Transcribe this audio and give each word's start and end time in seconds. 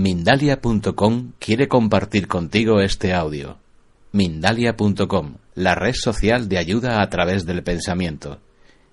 Mindalia.com 0.00 1.32
quiere 1.38 1.68
compartir 1.68 2.26
contigo 2.26 2.80
este 2.80 3.12
audio. 3.12 3.58
Mindalia.com, 4.12 5.34
la 5.54 5.74
red 5.74 5.92
social 5.92 6.48
de 6.48 6.56
ayuda 6.56 7.02
a 7.02 7.10
través 7.10 7.44
del 7.44 7.62
pensamiento. 7.62 8.38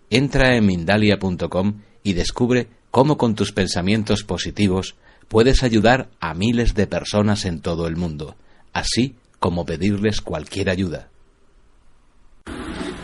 Entra 0.10 0.58
en 0.58 0.66
Mindalia.com 0.66 1.76
y 2.04 2.12
descubre 2.12 2.68
cómo 2.92 3.16
con 3.16 3.36
tus 3.36 3.54
pensamientos 3.54 4.24
positivos 4.26 4.96
puedes 5.30 5.64
ayudar 5.64 6.10
a 6.20 6.34
miles 6.34 6.76
de 6.76 6.88
personas 6.88 7.46
en 7.46 7.62
todo 7.62 7.88
el 7.88 7.96
mundo, 7.96 8.36
así 8.74 9.16
como 9.40 9.64
pedirles 9.64 10.20
cualquier 10.20 10.70
ayuda. 10.70 11.08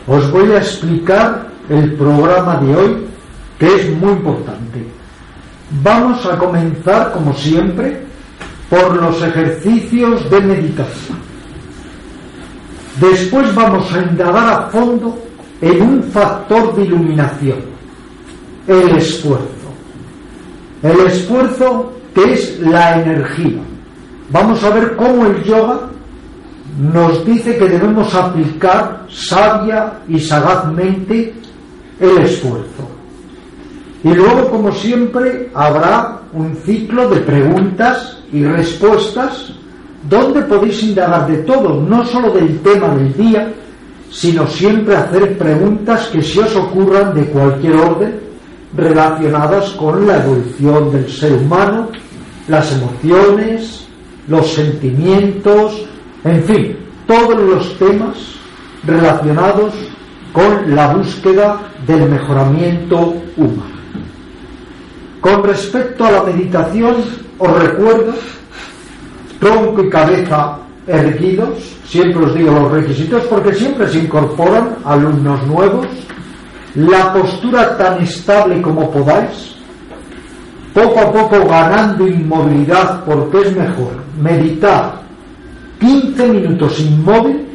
Os 0.06 0.30
voy 0.30 0.52
a 0.52 0.58
explicar 0.58 1.50
el 1.70 1.94
programa 1.94 2.60
de 2.60 2.76
hoy, 2.76 3.06
que 3.58 3.66
es 3.66 3.96
muy 3.96 4.12
importante. 4.12 4.93
Vamos 5.82 6.24
a 6.26 6.38
comenzar, 6.38 7.12
como 7.12 7.32
siempre, 7.34 8.04
por 8.68 9.00
los 9.00 9.22
ejercicios 9.22 10.30
de 10.30 10.40
meditación. 10.40 11.18
Después 13.00 13.54
vamos 13.54 13.92
a 13.92 14.02
indagar 14.02 14.52
a 14.52 14.66
fondo 14.70 15.18
en 15.60 15.82
un 15.82 16.02
factor 16.04 16.74
de 16.76 16.84
iluminación, 16.84 17.58
el 18.66 18.96
esfuerzo. 18.96 19.48
El 20.82 21.00
esfuerzo 21.06 21.92
que 22.14 22.34
es 22.34 22.60
la 22.60 23.00
energía. 23.00 23.60
Vamos 24.30 24.62
a 24.62 24.70
ver 24.70 24.94
cómo 24.96 25.26
el 25.26 25.42
yoga 25.42 25.88
nos 26.92 27.24
dice 27.24 27.56
que 27.56 27.68
debemos 27.68 28.14
aplicar 28.14 29.06
sabia 29.08 30.00
y 30.08 30.20
sagazmente 30.20 31.34
el 32.00 32.18
esfuerzo. 32.18 32.93
Y 34.04 34.12
luego, 34.12 34.50
como 34.50 34.70
siempre, 34.70 35.50
habrá 35.54 36.20
un 36.34 36.54
ciclo 36.56 37.08
de 37.08 37.20
preguntas 37.20 38.18
y 38.30 38.44
respuestas 38.44 39.52
donde 40.08 40.42
podéis 40.42 40.82
indagar 40.82 41.26
de 41.26 41.38
todo, 41.38 41.80
no 41.80 42.04
solo 42.04 42.30
del 42.32 42.60
tema 42.60 42.88
del 42.88 43.14
día, 43.14 43.50
sino 44.10 44.46
siempre 44.46 44.94
hacer 44.94 45.38
preguntas 45.38 46.08
que 46.08 46.22
se 46.22 46.40
os 46.40 46.54
ocurran 46.54 47.14
de 47.14 47.24
cualquier 47.26 47.76
orden 47.76 48.20
relacionadas 48.76 49.70
con 49.70 50.06
la 50.06 50.22
evolución 50.22 50.92
del 50.92 51.08
ser 51.10 51.32
humano, 51.32 51.88
las 52.46 52.72
emociones, 52.72 53.86
los 54.28 54.52
sentimientos, 54.52 55.86
en 56.24 56.44
fin, 56.44 56.76
todos 57.06 57.40
los 57.40 57.78
temas 57.78 58.16
relacionados 58.86 59.72
con 60.32 60.74
la 60.74 60.94
búsqueda 60.94 61.58
del 61.86 62.10
mejoramiento 62.10 63.14
humano. 63.38 63.73
Con 65.24 65.42
respecto 65.42 66.04
a 66.04 66.10
la 66.10 66.22
meditación, 66.24 66.96
os 67.38 67.62
recuerdo, 67.62 68.12
tronco 69.40 69.82
y 69.82 69.88
cabeza 69.88 70.58
erguidos, 70.86 71.78
siempre 71.86 72.26
os 72.26 72.34
digo 72.34 72.50
los 72.50 72.70
requisitos 72.70 73.22
porque 73.30 73.54
siempre 73.54 73.88
se 73.88 74.00
incorporan 74.00 74.76
alumnos 74.84 75.42
nuevos, 75.46 75.86
la 76.74 77.10
postura 77.14 77.74
tan 77.78 78.02
estable 78.02 78.60
como 78.60 78.90
podáis, 78.90 79.56
poco 80.74 81.00
a 81.00 81.10
poco 81.10 81.48
ganando 81.48 82.06
inmovilidad 82.06 83.02
porque 83.06 83.48
es 83.48 83.56
mejor 83.56 83.92
meditar 84.20 85.00
15 85.80 86.28
minutos 86.28 86.78
inmóvil 86.80 87.46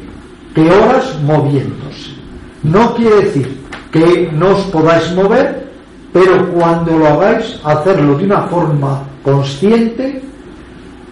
que 0.55 0.71
horas 0.71 1.19
moviéndose. 1.21 2.15
No 2.63 2.95
quiere 2.95 3.25
decir 3.25 3.59
que 3.91 4.27
no 4.33 4.55
os 4.55 4.63
podáis 4.71 5.13
mover, 5.13 5.68
pero 6.11 6.49
cuando 6.49 6.97
lo 6.97 7.07
hagáis, 7.07 7.59
hacerlo 7.63 8.17
de 8.17 8.25
una 8.25 8.41
forma 8.43 9.03
consciente, 9.23 10.21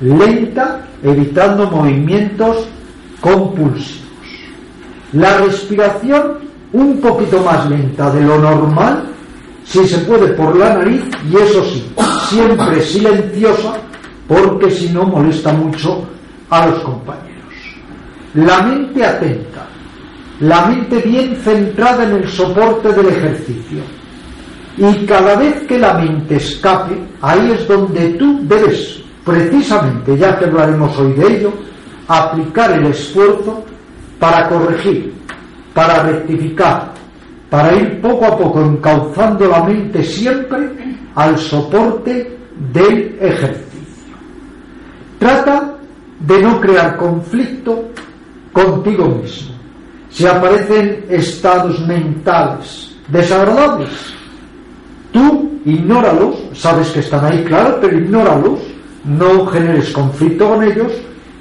lenta, 0.02 0.86
evitando 1.04 1.70
movimientos 1.70 2.68
compulsivos. 3.22 4.08
La 5.14 5.38
respiración 5.38 6.40
un 6.74 7.00
poquito 7.00 7.42
más 7.44 7.70
lenta 7.70 8.10
de 8.12 8.22
lo 8.22 8.40
normal, 8.40 9.04
si 9.64 9.88
se 9.88 10.00
puede 10.00 10.30
por 10.34 10.56
la 10.56 10.74
nariz, 10.76 11.04
y 11.30 11.36
eso 11.36 11.64
sí, 11.66 11.86
siempre 12.30 12.82
silenciosa, 12.82 13.74
porque 14.28 14.72
si 14.72 14.90
no 14.90 15.04
molesta 15.04 15.54
mucho 15.54 16.04
a 16.50 16.68
los 16.68 16.80
compañeros. 16.80 17.28
La 18.34 18.62
mente 18.64 19.06
atenta, 19.06 19.66
la 20.40 20.66
mente 20.66 20.98
bien 21.00 21.36
centrada 21.44 22.04
en 22.04 22.16
el 22.16 22.28
soporte 22.28 22.92
del 22.94 23.08
ejercicio 23.08 23.97
y 24.78 25.06
cada 25.06 25.36
vez 25.36 25.64
que 25.64 25.80
la 25.80 25.96
mente 25.96 26.36
escape, 26.36 26.96
ahí 27.22 27.52
es 27.52 27.68
donde 27.68 28.10
tú 28.12 28.40
debes, 28.44 29.02
precisamente, 29.26 30.16
ya 30.18 30.38
que 30.38 30.46
hablaremos 30.46 30.98
hoy 31.00 31.14
de 31.14 31.38
ello, 31.38 31.54
aplicar 32.08 32.72
el 32.74 32.86
esfuerzo 32.86 33.64
para 34.20 34.48
corregir, 34.48 35.14
para 35.74 36.04
rectificar, 36.04 36.92
para 37.50 37.76
ir 37.76 38.00
poco 38.02 38.26
a 38.26 38.38
poco 38.38 38.62
encauzando 38.62 39.48
la 39.48 39.64
mente 39.64 40.04
siempre 40.04 40.70
al 41.16 41.38
soporte 41.40 42.38
del 42.72 43.18
ejercicio. 43.20 43.68
Trata 45.18 45.76
de 46.20 46.42
no 46.42 46.62
crear 46.62 46.98
conflicto 46.98 47.90
contigo 48.54 49.08
mismo. 49.08 49.56
Si 50.10 50.26
aparecen 50.26 51.06
estados 51.10 51.80
mentales 51.88 52.96
desagradables, 53.08 54.17
Tú 55.18 55.50
ignóralos, 55.66 56.36
sabes 56.54 56.90
que 56.90 57.00
están 57.00 57.26
ahí, 57.26 57.44
claro, 57.44 57.80
pero 57.82 57.98
ignóralos, 57.98 58.60
no 59.04 59.48
generes 59.48 59.90
conflicto 59.90 60.48
con 60.48 60.64
ellos 60.64 60.94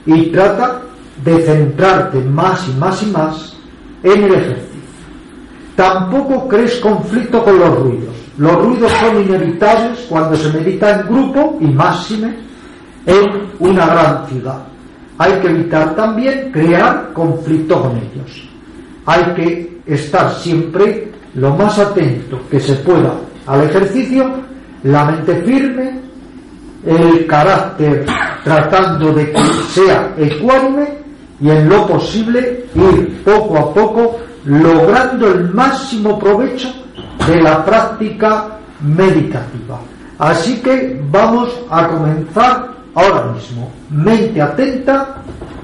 y 0.07 0.31
trata 0.31 0.81
de 1.23 1.43
centrarte 1.43 2.21
más 2.21 2.67
y 2.69 2.73
más 2.79 3.03
y 3.03 3.07
más 3.07 3.57
en 4.03 4.23
el 4.25 4.33
ejercicio. 4.33 4.81
Tampoco 5.75 6.49
crees 6.49 6.77
conflicto 6.77 7.45
con 7.45 7.59
los 7.59 7.79
ruidos. 7.79 8.15
Los 8.39 8.65
ruidos 8.65 8.93
son 8.93 9.21
inevitables 9.21 10.07
cuando 10.09 10.35
se 10.37 10.51
medita 10.55 10.99
en 10.99 11.07
grupo 11.09 11.59
y 11.61 11.67
máxime 11.67 12.35
en 13.05 13.31
una 13.59 13.87
gran 13.89 14.27
ciudad. 14.27 14.63
Hay 15.19 15.33
que 15.41 15.49
evitar 15.49 15.95
también 15.95 16.51
crear 16.51 17.13
conflicto 17.13 17.83
con 17.83 17.91
ellos. 17.99 18.49
Hay 19.05 19.23
que 19.35 19.81
estar 19.85 20.33
siempre 20.37 21.13
lo 21.35 21.55
más 21.55 21.79
atento 21.79 22.41
que 22.51 22.59
se 22.59 22.75
pueda 22.77 23.13
al 23.47 23.63
ejercicio, 23.65 24.31
la 24.83 25.05
mente 25.05 25.43
firme, 25.43 26.01
el 26.85 27.27
carácter 27.27 28.07
tratando 28.45 29.13
de 29.13 29.33
que 29.33 29.43
sea 29.71 30.15
ecuánime 30.17 30.89
y 31.41 31.51
en 31.51 31.69
lo 31.69 31.87
posible 31.87 32.67
ir 32.75 33.23
poco 33.25 33.59
a 33.59 33.75
poco 33.75 34.19
logrando 34.45 35.33
el 35.33 35.53
máximo 35.53 36.19
provecho 36.19 36.73
de 37.27 37.43
la 37.43 37.65
práctica 37.65 38.59
meditativa. 38.81 39.81
Así 40.19 40.57
que 40.61 41.01
vamos 41.11 41.51
a 41.71 41.89
comenzar 41.89 42.69
ahora 42.95 43.33
mismo. 43.33 43.71
Mente 43.91 44.41
atenta, 44.41 45.17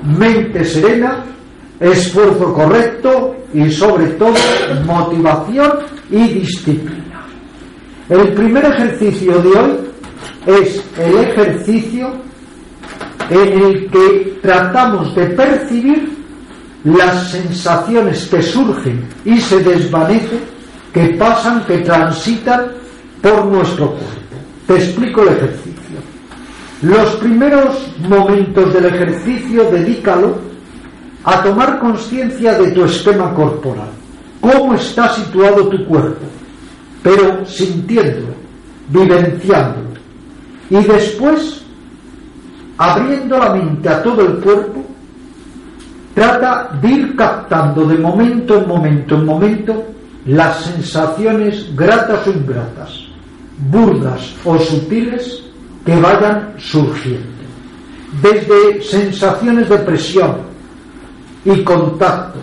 mente 0.02 0.64
serena, 0.64 1.24
esfuerzo 1.78 2.52
correcto 2.52 3.36
y 3.54 3.70
sobre 3.70 4.06
todo 4.08 4.34
motivación 4.84 5.72
y 6.10 6.28
disciplina. 6.28 7.01
El 8.12 8.34
primer 8.34 8.62
ejercicio 8.62 9.40
de 9.40 9.48
hoy 9.48 9.72
es 10.44 10.84
el 10.98 11.16
ejercicio 11.16 12.12
en 13.30 13.62
el 13.62 13.90
que 13.90 14.38
tratamos 14.42 15.14
de 15.14 15.28
percibir 15.28 16.12
las 16.84 17.30
sensaciones 17.30 18.26
que 18.26 18.42
surgen 18.42 19.08
y 19.24 19.40
se 19.40 19.60
desvanecen, 19.64 20.40
que 20.92 21.06
pasan, 21.18 21.64
que 21.64 21.78
transitan 21.78 22.72
por 23.22 23.46
nuestro 23.46 23.92
cuerpo. 23.92 24.06
Te 24.66 24.74
explico 24.74 25.22
el 25.22 25.28
ejercicio. 25.28 25.98
Los 26.82 27.12
primeros 27.12 27.94
momentos 28.10 28.74
del 28.74 28.84
ejercicio 28.84 29.70
dedícalo 29.70 30.36
a 31.24 31.42
tomar 31.42 31.78
conciencia 31.78 32.58
de 32.58 32.72
tu 32.72 32.84
esquema 32.84 33.32
corporal, 33.32 33.88
cómo 34.38 34.74
está 34.74 35.08
situado 35.14 35.66
tu 35.68 35.86
cuerpo, 35.86 36.26
pero 37.02 37.44
sintiéndolo, 37.46 38.34
vivenciándolo. 38.88 39.92
Y 40.70 40.76
después, 40.76 41.62
abriendo 42.78 43.38
la 43.38 43.54
mente 43.54 43.88
a 43.88 44.02
todo 44.02 44.22
el 44.22 44.34
cuerpo, 44.38 44.84
trata 46.14 46.70
de 46.80 46.88
ir 46.88 47.16
captando 47.16 47.84
de 47.86 47.98
momento 47.98 48.58
en 48.58 48.68
momento 48.68 49.14
en 49.16 49.24
momento 49.24 49.84
las 50.26 50.60
sensaciones 50.64 51.74
gratas 51.74 52.26
o 52.26 52.30
ingratas, 52.30 53.06
burdas 53.70 54.34
o 54.44 54.58
sutiles 54.58 55.42
que 55.84 55.96
vayan 55.96 56.54
surgiendo. 56.58 57.26
Desde 58.22 58.82
sensaciones 58.82 59.68
de 59.68 59.78
presión 59.78 60.36
y 61.44 61.62
contacto, 61.64 62.38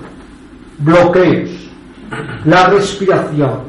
bloqueos, 0.80 1.50
la 2.46 2.68
respiración, 2.70 3.69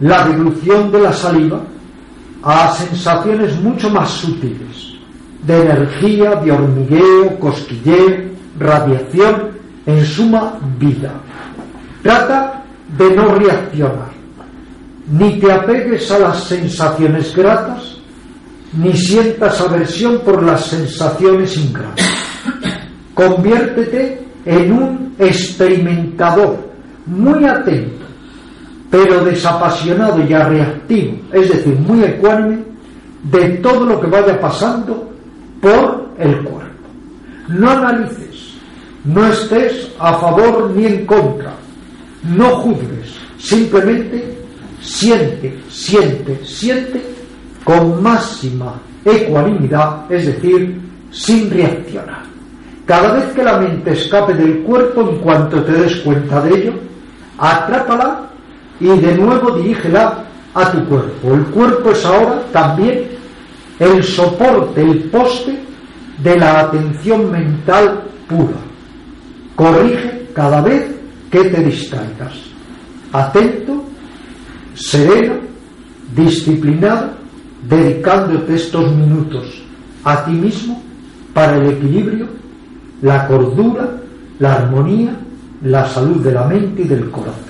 la 0.00 0.28
dilución 0.28 0.90
de 0.90 1.00
la 1.00 1.12
saliva, 1.12 1.60
a 2.42 2.72
sensaciones 2.72 3.60
mucho 3.60 3.88
más 3.90 4.10
sutiles, 4.10 4.94
de 5.46 5.60
energía, 5.60 6.36
de 6.36 6.52
hormigueo, 6.52 7.38
cosquilleo, 7.38 8.30
radiación, 8.58 9.54
en 9.86 10.04
suma 10.04 10.58
vida. 10.78 11.12
Trata 12.02 12.64
de 12.96 13.10
no 13.16 13.34
reaccionar, 13.34 14.12
ni 15.10 15.38
te 15.38 15.52
apegues 15.52 16.10
a 16.10 16.18
las 16.18 16.44
sensaciones 16.44 17.34
gratas, 17.34 17.96
ni 18.72 18.92
sientas 18.94 19.60
aversión 19.60 20.20
por 20.20 20.42
las 20.42 20.66
sensaciones 20.66 21.56
ingratas. 21.56 22.06
Conviértete 23.14 24.26
en 24.44 24.72
un 24.72 25.14
experimentador 25.18 26.58
muy 27.06 27.44
atento, 27.44 28.04
pero 28.94 29.24
desapasionado 29.24 30.20
y 30.20 30.26
reactivo, 30.32 31.18
es 31.32 31.48
decir, 31.48 31.74
muy 31.80 32.04
ecuánime, 32.04 32.62
de 33.24 33.48
todo 33.56 33.86
lo 33.86 34.00
que 34.00 34.06
vaya 34.06 34.40
pasando 34.40 35.10
por 35.60 36.10
el 36.16 36.44
cuerpo. 36.44 36.88
No 37.48 37.70
analices, 37.70 38.54
no 39.02 39.26
estés 39.26 39.90
a 39.98 40.14
favor 40.20 40.70
ni 40.76 40.86
en 40.86 41.06
contra, 41.06 41.54
no 42.22 42.50
juzgues, 42.58 43.16
simplemente 43.36 44.38
siente, 44.80 45.58
siente, 45.68 46.40
siente 46.44 47.02
con 47.64 48.00
máxima 48.00 48.74
ecuanimidad, 49.04 50.08
es 50.08 50.26
decir, 50.26 50.80
sin 51.10 51.50
reaccionar. 51.50 52.22
Cada 52.86 53.14
vez 53.14 53.24
que 53.32 53.42
la 53.42 53.58
mente 53.58 53.90
escape 53.90 54.34
del 54.34 54.62
cuerpo, 54.62 55.00
en 55.00 55.16
cuanto 55.16 55.64
te 55.64 55.72
des 55.72 55.96
cuenta 55.96 56.40
de 56.42 56.58
ello, 56.60 56.74
atrápala 57.38 58.30
y 58.80 58.86
de 58.86 59.16
nuevo 59.16 59.52
dirígela 59.52 60.24
a 60.54 60.70
tu 60.70 60.84
cuerpo. 60.86 61.34
El 61.34 61.44
cuerpo 61.46 61.90
es 61.90 62.04
ahora 62.04 62.42
también 62.52 63.08
el 63.78 64.02
soporte, 64.02 64.82
el 64.82 65.04
poste 65.04 65.58
de 66.22 66.36
la 66.36 66.60
atención 66.60 67.30
mental 67.30 68.02
pura. 68.28 68.58
Corrige 69.56 70.28
cada 70.32 70.60
vez 70.60 70.90
que 71.30 71.44
te 71.44 71.62
distraigas. 71.62 72.34
Atento, 73.12 73.84
sereno, 74.74 75.34
disciplinado, 76.14 77.10
dedicándote 77.68 78.54
estos 78.54 78.92
minutos 78.94 79.62
a 80.04 80.24
ti 80.24 80.32
mismo 80.32 80.82
para 81.32 81.56
el 81.56 81.70
equilibrio, 81.70 82.28
la 83.02 83.26
cordura, 83.26 83.88
la 84.38 84.54
armonía, 84.54 85.16
la 85.62 85.86
salud 85.86 86.22
de 86.22 86.32
la 86.32 86.44
mente 86.46 86.82
y 86.82 86.88
del 86.88 87.10
corazón. 87.10 87.43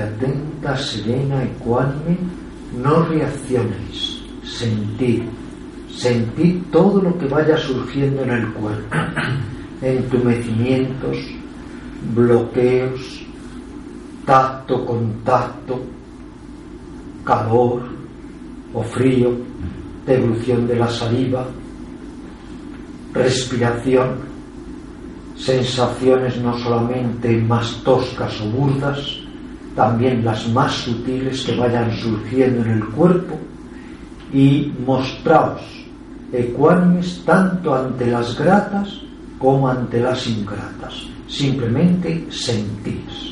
Atenta, 0.00 0.76
serena, 0.76 1.42
ecuánime, 1.42 2.18
no 2.82 3.04
reaccionéis, 3.04 4.22
sentid, 4.44 5.22
sentid 5.90 6.62
todo 6.70 7.02
lo 7.02 7.18
que 7.18 7.26
vaya 7.26 7.56
surgiendo 7.56 8.22
en 8.22 8.30
el 8.30 8.52
cuerpo, 8.52 8.96
entumecimientos, 9.82 11.16
bloqueos, 12.14 13.26
tacto, 14.24 14.84
contacto, 14.84 15.80
calor 17.24 17.82
o 18.74 18.82
frío, 18.82 19.32
devolución 20.04 20.66
de 20.66 20.76
la 20.76 20.88
saliva, 20.88 21.46
respiración, 23.12 24.18
sensaciones 25.36 26.38
no 26.38 26.56
solamente 26.58 27.36
más 27.42 27.82
toscas 27.82 28.40
o 28.40 28.50
burdas, 28.50 29.15
también 29.76 30.24
las 30.24 30.48
más 30.48 30.72
sutiles 30.72 31.44
que 31.44 31.54
vayan 31.54 31.94
surgiendo 31.98 32.62
en 32.62 32.70
el 32.70 32.84
cuerpo 32.86 33.38
y 34.32 34.72
mostraos 34.84 35.60
ecuánimes 36.32 37.22
tanto 37.24 37.74
ante 37.74 38.06
las 38.06 38.36
gratas 38.36 38.88
como 39.38 39.68
ante 39.68 40.00
las 40.00 40.26
ingratas. 40.26 41.06
Simplemente 41.28 42.26
sentís. 42.30 43.25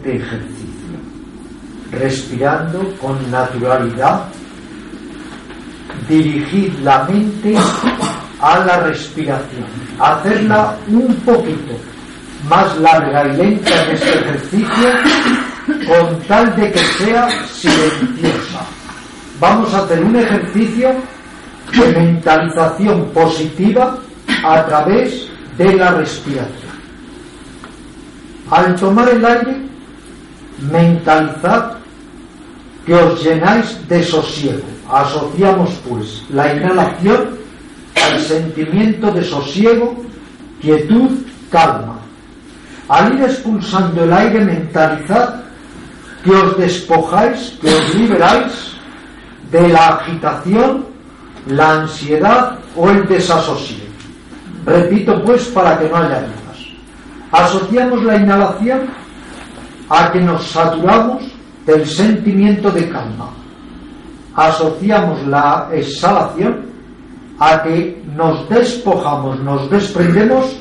Siguiente 0.00 0.16
ejercicio. 0.16 0.66
Respirando 1.92 2.94
con 3.00 3.30
naturalidad, 3.30 4.24
dirigid 6.08 6.72
la 6.82 7.04
mente 7.04 7.56
a 8.40 8.58
la 8.60 8.80
respiración, 8.80 9.66
hacerla 9.98 10.76
un 10.88 11.14
poquito 11.16 11.74
más 12.48 12.78
larga 12.78 13.26
y 13.26 13.36
lenta 13.36 13.84
en 13.84 13.90
este 13.90 14.18
ejercicio 14.18 14.88
con 15.86 16.20
tal 16.22 16.56
de 16.56 16.72
que 16.72 16.78
sea 16.78 17.28
silenciosa. 17.46 18.64
Vamos 19.40 19.74
a 19.74 19.84
hacer 19.84 20.02
un 20.02 20.16
ejercicio 20.16 20.94
de 21.72 21.92
mentalización 21.92 23.10
positiva 23.10 23.98
a 24.44 24.64
través 24.66 25.28
de 25.58 25.74
la 25.74 25.90
respiración. 25.92 26.70
Al 28.50 28.74
tomar 28.76 29.08
el 29.10 29.24
aire, 29.24 29.69
mentalizad 30.62 31.72
que 32.84 32.94
os 32.94 33.22
llenáis 33.22 33.76
de 33.88 34.02
sosiego. 34.02 34.64
Asociamos 34.90 35.70
pues 35.88 36.24
la 36.30 36.52
inhalación 36.52 37.38
al 37.94 38.20
sentimiento 38.20 39.10
de 39.12 39.24
sosiego, 39.24 40.04
quietud, 40.60 41.10
calma. 41.50 41.98
Al 42.88 43.14
ir 43.14 43.22
expulsando 43.22 44.02
el 44.04 44.12
aire, 44.12 44.44
mentalizad 44.44 45.34
que 46.24 46.30
os 46.30 46.56
despojáis, 46.58 47.56
que 47.60 47.72
os 47.72 47.94
liberáis 47.94 48.72
de 49.50 49.68
la 49.68 49.88
agitación, 49.88 50.86
la 51.46 51.82
ansiedad 51.82 52.58
o 52.76 52.90
el 52.90 53.06
desasosiego. 53.06 53.90
Repito 54.66 55.22
pues 55.24 55.44
para 55.46 55.78
que 55.78 55.88
no 55.88 55.96
haya 55.96 56.26
Asociamos 57.32 58.02
la 58.02 58.16
inhalación 58.16 58.90
a 59.90 60.10
que 60.12 60.20
nos 60.20 60.46
saturamos 60.46 61.22
del 61.66 61.84
sentimiento 61.84 62.70
de 62.70 62.88
calma. 62.88 63.30
Asociamos 64.34 65.26
la 65.26 65.68
exhalación 65.72 66.70
a 67.38 67.62
que 67.62 68.02
nos 68.14 68.48
despojamos, 68.48 69.40
nos 69.40 69.68
desprendemos 69.68 70.56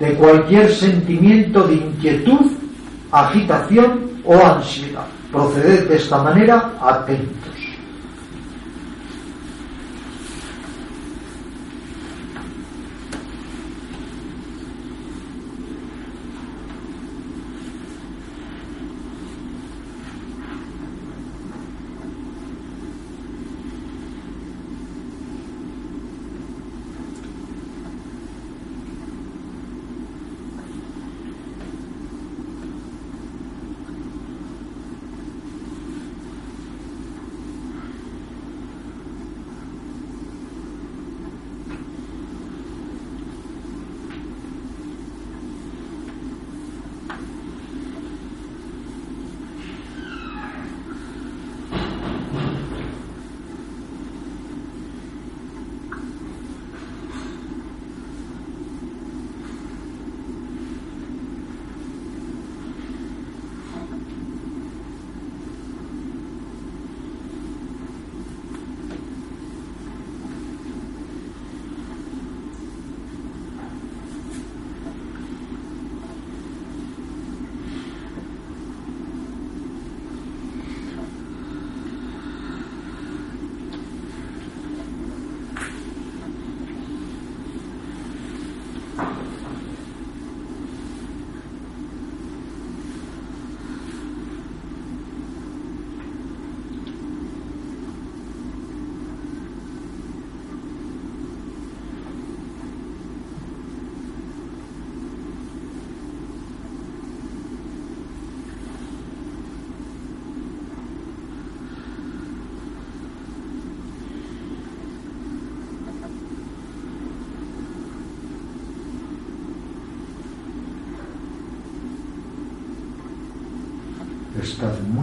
de 0.00 0.14
cualquier 0.14 0.70
sentimiento 0.70 1.62
de 1.66 1.74
inquietud, 1.74 2.52
agitación 3.12 4.10
o 4.24 4.34
ansiedad. 4.34 5.06
Proceded 5.30 5.88
de 5.88 5.96
esta 5.96 6.22
manera 6.22 6.72
atentos. 6.80 7.55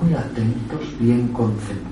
Muy 0.03 0.13
atentos, 0.15 0.81
bien 0.99 1.27
concentrados. 1.29 1.82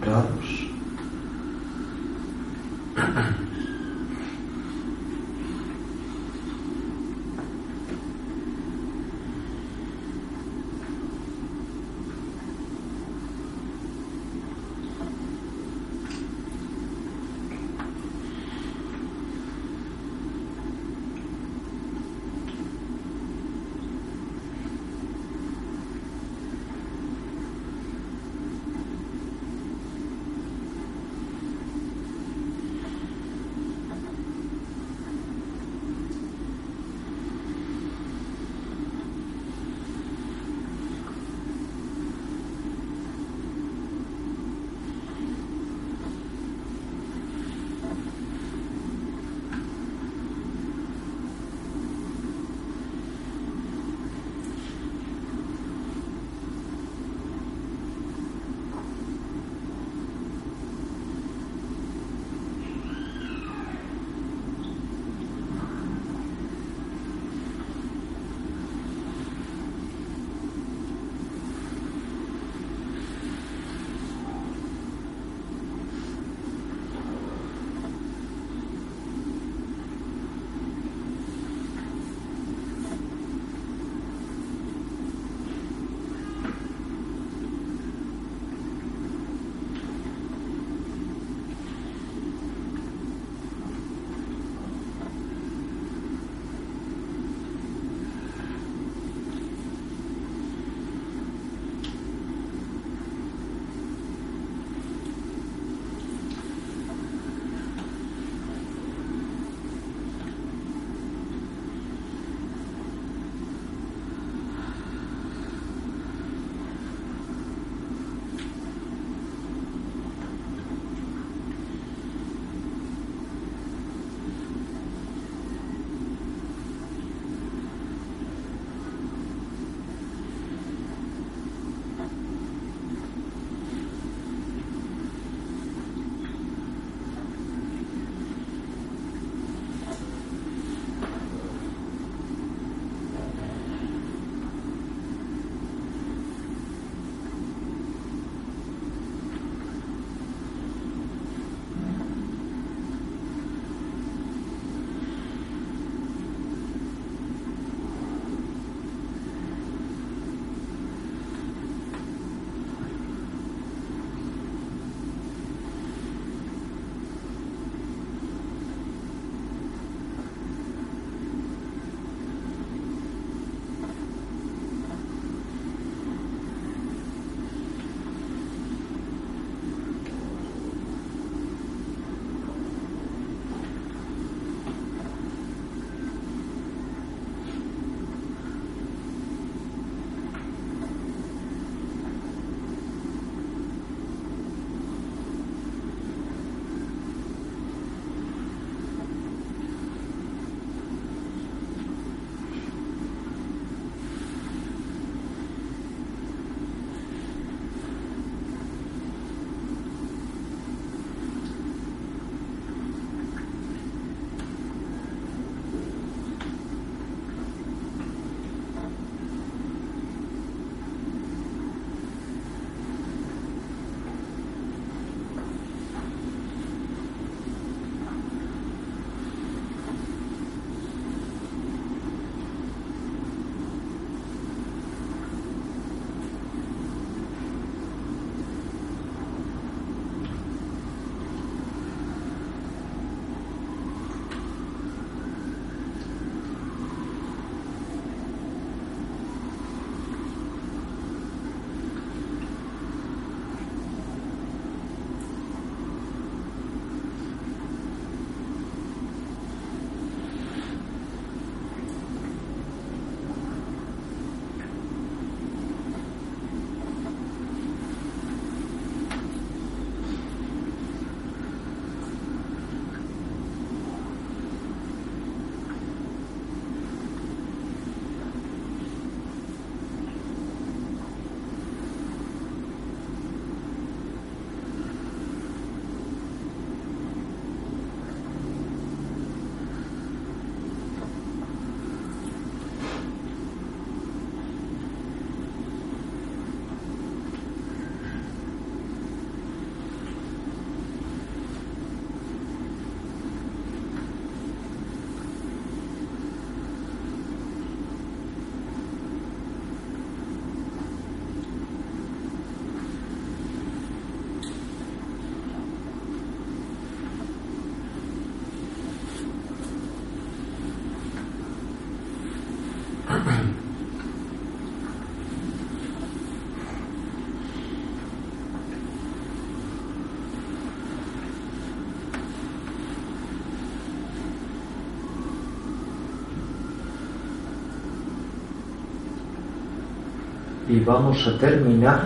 Y 340.72 340.80
vamos 340.80 341.28
a 341.28 341.38
terminar 341.38 342.06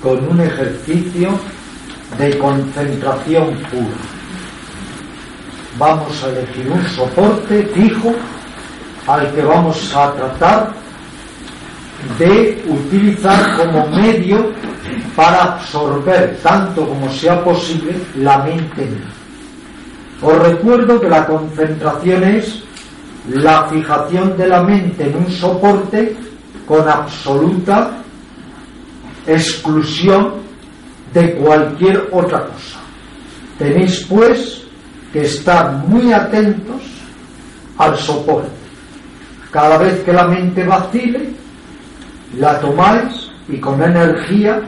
con 0.00 0.28
un 0.28 0.40
ejercicio 0.40 1.30
de 2.16 2.38
concentración 2.38 3.56
pura. 3.70 3.96
Vamos 5.76 6.22
a 6.22 6.28
elegir 6.28 6.70
un 6.70 6.86
soporte 6.86 7.64
fijo 7.74 8.14
al 9.08 9.32
que 9.34 9.42
vamos 9.42 9.92
a 9.94 10.12
tratar 10.12 10.72
de 12.18 12.64
utilizar 12.68 13.56
como 13.56 13.88
medio 13.88 14.52
para 15.16 15.54
absorber 15.54 16.38
tanto 16.42 16.86
como 16.86 17.10
sea 17.10 17.42
posible 17.42 17.96
la 18.18 18.38
mente. 18.38 18.88
Os 20.22 20.38
recuerdo 20.38 21.00
que 21.00 21.08
la 21.08 21.26
concentración 21.26 22.22
es 22.22 22.62
la 23.30 23.64
fijación 23.64 24.36
de 24.36 24.46
la 24.46 24.62
mente 24.62 25.04
en 25.04 25.16
un 25.16 25.30
soporte 25.30 26.16
con 26.66 26.88
absoluta 26.88 27.90
exclusión 29.26 30.34
de 31.12 31.34
cualquier 31.34 32.08
otra 32.12 32.46
cosa. 32.46 32.80
Tenéis 33.58 34.04
pues 34.08 34.62
que 35.12 35.22
estar 35.22 35.72
muy 35.86 36.12
atentos 36.12 36.82
al 37.78 37.96
soporte. 37.96 38.50
Cada 39.50 39.78
vez 39.78 40.02
que 40.02 40.12
la 40.12 40.26
mente 40.26 40.64
vacile, 40.64 41.30
la 42.36 42.58
tomáis 42.60 43.30
y 43.48 43.58
con 43.58 43.80
energía 43.80 44.60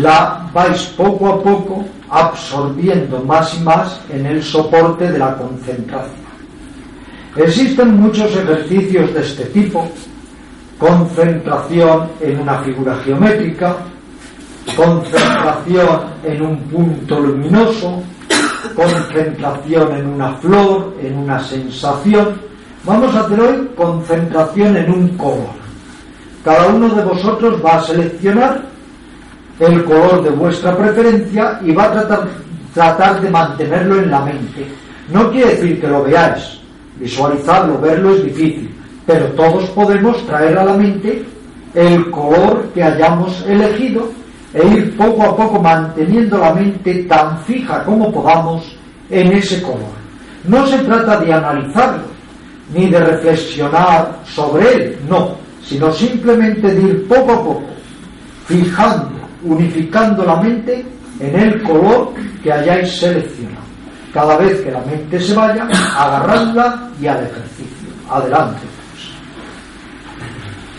la 0.00 0.48
vais 0.52 0.82
poco 0.96 1.28
a 1.28 1.42
poco 1.42 1.84
absorbiendo 2.10 3.20
más 3.24 3.54
y 3.54 3.60
más 3.60 4.00
en 4.10 4.26
el 4.26 4.42
soporte 4.42 5.10
de 5.10 5.18
la 5.18 5.36
concentración. 5.36 6.28
Existen 7.36 8.00
muchos 8.00 8.34
ejercicios 8.34 9.12
de 9.14 9.20
este 9.20 9.44
tipo 9.46 9.88
concentración 10.78 12.08
en 12.20 12.40
una 12.40 12.58
figura 12.60 12.96
geométrica, 13.04 13.76
concentración 14.76 16.00
en 16.24 16.42
un 16.42 16.58
punto 16.64 17.20
luminoso, 17.20 18.02
concentración 18.74 19.96
en 19.96 20.06
una 20.06 20.34
flor, 20.34 20.94
en 21.02 21.18
una 21.18 21.42
sensación. 21.42 22.40
Vamos 22.84 23.14
a 23.14 23.20
hacer 23.20 23.40
hoy 23.40 23.68
concentración 23.76 24.76
en 24.76 24.92
un 24.92 25.08
color. 25.18 25.58
Cada 26.44 26.68
uno 26.68 26.94
de 26.94 27.02
vosotros 27.02 27.60
va 27.64 27.78
a 27.78 27.82
seleccionar 27.82 28.62
el 29.58 29.84
color 29.84 30.22
de 30.22 30.30
vuestra 30.30 30.76
preferencia 30.76 31.58
y 31.64 31.72
va 31.72 31.84
a 31.84 31.92
tratar, 31.92 32.28
tratar 32.72 33.20
de 33.20 33.28
mantenerlo 33.30 33.98
en 33.98 34.10
la 34.10 34.20
mente. 34.20 34.68
No 35.12 35.30
quiere 35.32 35.56
decir 35.56 35.80
que 35.80 35.88
lo 35.88 36.04
veáis, 36.04 36.60
visualizarlo, 37.00 37.80
verlo 37.80 38.14
es 38.14 38.24
difícil 38.24 38.77
pero 39.08 39.24
todos 39.28 39.64
podemos 39.70 40.22
traer 40.26 40.58
a 40.58 40.66
la 40.66 40.74
mente 40.74 41.24
el 41.74 42.10
color 42.10 42.68
que 42.74 42.82
hayamos 42.82 43.42
elegido 43.48 44.12
e 44.52 44.66
ir 44.66 44.96
poco 44.98 45.22
a 45.22 45.34
poco 45.34 45.62
manteniendo 45.62 46.36
la 46.36 46.52
mente 46.52 47.04
tan 47.04 47.42
fija 47.44 47.82
como 47.84 48.12
podamos 48.12 48.76
en 49.08 49.32
ese 49.32 49.62
color. 49.62 49.96
No 50.44 50.66
se 50.66 50.76
trata 50.80 51.20
de 51.20 51.32
analizarlo, 51.32 52.02
ni 52.74 52.90
de 52.90 53.00
reflexionar 53.00 54.14
sobre 54.26 54.74
él, 54.74 54.98
no, 55.08 55.36
sino 55.64 55.90
simplemente 55.90 56.68
de 56.68 56.82
ir 56.82 57.08
poco 57.08 57.32
a 57.32 57.42
poco, 57.42 57.62
fijando, 58.44 59.20
unificando 59.42 60.22
la 60.22 60.36
mente 60.36 60.84
en 61.18 61.34
el 61.34 61.62
color 61.62 62.12
que 62.42 62.52
hayáis 62.52 63.00
seleccionado. 63.00 63.64
Cada 64.12 64.36
vez 64.36 64.60
que 64.60 64.70
la 64.70 64.80
mente 64.80 65.18
se 65.18 65.32
vaya, 65.32 65.66
agarradla 65.96 66.90
y 67.00 67.06
al 67.06 67.24
ejercicio. 67.24 67.88
Adelante 68.10 68.77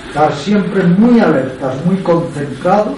estar 0.09 0.33
siempre 0.33 0.83
muy 0.83 1.19
alertas, 1.19 1.85
muy 1.85 1.97
concentrados 1.97 2.97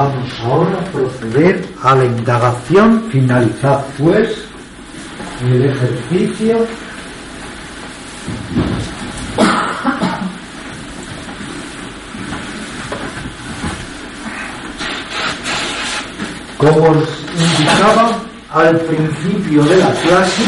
Vamos 0.00 0.30
ahora 0.42 0.78
a 0.78 0.84
proceder 0.92 1.62
a 1.82 1.94
la 1.94 2.06
indagación, 2.06 3.04
finalizar 3.10 3.84
pues 3.98 4.30
el 5.44 5.66
ejercicio. 5.66 6.66
Como 16.56 16.82
os 16.82 17.24
indicaba 17.36 18.22
al 18.54 18.80
principio 18.80 19.62
de 19.64 19.76
la 19.76 19.90
clase, 19.90 20.44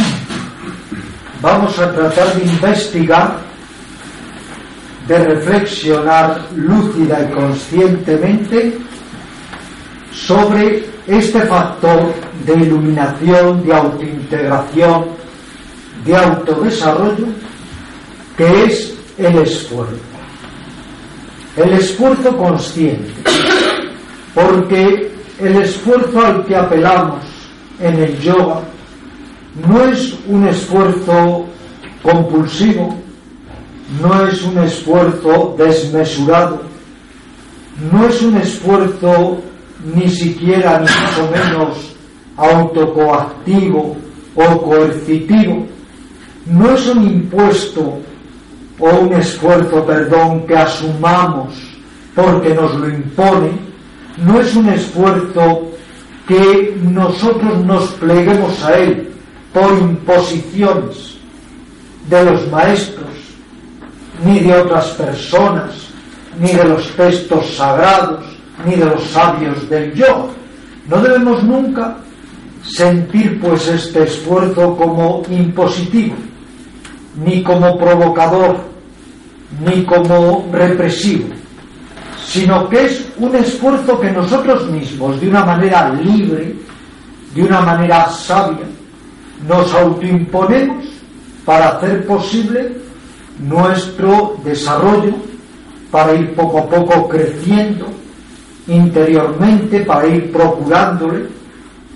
vamos 1.43 1.79
a 1.79 1.93
tratar 1.93 2.35
de 2.37 2.45
investigar, 2.45 3.39
de 5.07 5.19
reflexionar 5.19 6.41
lúcida 6.57 7.21
y 7.21 7.35
conscientemente 7.35 8.79
sobre 10.27 10.85
este 11.07 11.41
factor 11.43 12.13
de 12.47 12.55
iluminación, 12.55 13.65
de 13.65 13.75
autointegración, 13.75 15.05
de 16.05 16.17
autodesarrollo, 16.17 17.27
que 18.37 18.65
es 18.65 18.95
el 19.19 19.39
esfuerzo. 19.39 19.97
El 21.57 21.73
esfuerzo 21.75 22.37
consciente, 22.37 23.13
porque 24.35 25.13
el 25.39 25.57
esfuerzo 25.57 26.25
al 26.25 26.45
que 26.47 26.57
apelamos 26.57 27.25
en 27.79 27.95
el 27.97 28.19
yoga 28.21 28.61
no 29.69 29.85
es 29.85 30.15
un 30.29 30.47
esfuerzo 30.49 31.47
compulsivo, 32.03 32.97
no 34.01 34.27
es 34.27 34.43
un 34.43 34.59
esfuerzo 34.59 35.55
desmesurado, 35.59 36.63
no 37.93 38.07
es 38.07 38.23
un 38.23 38.37
esfuerzo 38.39 39.43
ni 39.85 40.09
siquiera 40.09 40.79
ni 40.79 40.87
mucho 40.87 41.31
menos 41.33 41.95
autocoactivo 42.37 43.97
o 44.35 44.63
coercitivo, 44.63 45.67
no 46.47 46.75
es 46.75 46.87
un 46.87 47.03
impuesto 47.05 47.99
o 48.79 48.91
un 48.91 49.13
esfuerzo, 49.15 49.85
perdón, 49.85 50.47
que 50.47 50.57
asumamos 50.57 51.55
porque 52.15 52.55
nos 52.55 52.75
lo 52.75 52.89
impone, 52.89 53.53
no 54.19 54.41
es 54.41 54.55
un 54.55 54.69
esfuerzo 54.69 55.63
que 56.27 56.77
nosotros 56.83 57.65
nos 57.65 57.91
pleguemos 57.93 58.63
a 58.65 58.79
él 58.79 59.11
por 59.53 59.73
imposiciones 59.79 61.17
de 62.09 62.25
los 62.25 62.51
maestros, 62.51 63.07
ni 64.25 64.41
de 64.41 64.55
otras 64.55 64.89
personas, 64.91 65.75
ni 66.39 66.53
de 66.53 66.65
los 66.65 66.91
textos 66.93 67.55
sagrados, 67.57 68.25
ni 68.67 68.77
de 68.77 68.85
los 68.85 69.03
sabios 69.05 69.69
del 69.69 69.93
yo. 69.95 70.31
No 70.89 71.01
debemos 71.01 71.43
nunca 71.43 71.97
sentir 72.63 73.41
pues 73.41 73.69
este 73.69 74.05
esfuerzo 74.05 74.77
como 74.77 75.23
impositivo, 75.31 76.15
ni 77.25 77.43
como 77.43 77.79
provocador, 77.79 78.57
ni 79.65 79.85
como 79.85 80.49
represivo, 80.53 81.29
sino 82.25 82.69
que 82.69 82.87
es 82.87 83.09
un 83.19 83.35
esfuerzo 83.35 84.01
que 84.01 84.11
nosotros 84.11 84.69
mismos, 84.71 85.21
de 85.21 85.29
una 85.29 85.45
manera 85.45 85.91
libre, 85.91 86.55
de 87.35 87.43
una 87.43 87.61
manera 87.61 88.09
sabia, 88.09 88.67
nos 89.47 89.73
autoimponemos 89.75 90.87
para 91.45 91.71
hacer 91.71 92.07
posible 92.07 92.73
nuestro 93.41 94.37
desarrollo, 94.45 95.15
para 95.91 96.15
ir 96.15 96.35
poco 96.35 96.59
a 96.61 96.69
poco 96.69 97.09
creciendo, 97.09 97.87
interiormente 98.67 99.81
para 99.81 100.07
ir 100.07 100.31
procurándole 100.33 101.27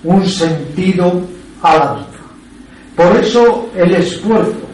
un 0.03 0.25
sentido 0.25 1.21
a 1.61 1.77
la 1.77 1.93
vida. 1.93 2.07
Por 2.95 3.15
eso 3.17 3.69
el 3.75 3.95
esfuerzo 3.95 4.67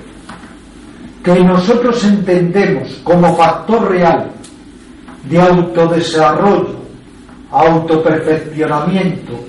que 1.23 1.39
nosotros 1.39 2.03
entendemos 2.03 2.89
como 3.03 3.35
factor 3.35 3.89
real 3.89 4.31
de 5.29 5.39
autodesarrollo, 5.39 6.75
autoperfeccionamiento 7.51 9.39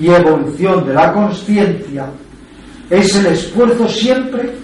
y 0.00 0.08
evolución 0.08 0.86
de 0.86 0.94
la 0.94 1.12
conciencia 1.12 2.06
es 2.88 3.14
el 3.16 3.26
esfuerzo 3.26 3.88
siempre 3.88 4.54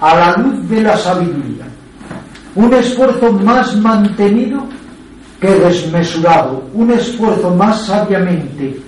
a 0.00 0.16
la 0.16 0.36
luz 0.36 0.68
de 0.68 0.82
la 0.82 0.96
sabiduría. 0.96 1.66
Un 2.54 2.74
esfuerzo 2.74 3.32
más 3.32 3.76
mantenido 3.76 4.66
que 5.42 5.50
desmesurado, 5.56 6.62
un 6.72 6.92
esfuerzo 6.92 7.50
más 7.50 7.84
sabiamente 7.86 8.78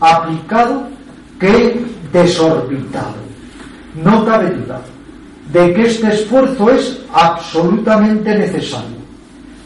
aplicado 0.00 0.84
que 1.38 1.84
desorbitado. 2.10 3.20
No 4.02 4.24
cabe 4.24 4.50
duda 4.52 4.80
de 5.52 5.74
que 5.74 5.82
este 5.82 6.08
esfuerzo 6.08 6.70
es 6.70 6.98
absolutamente 7.12 8.34
necesario, 8.34 8.96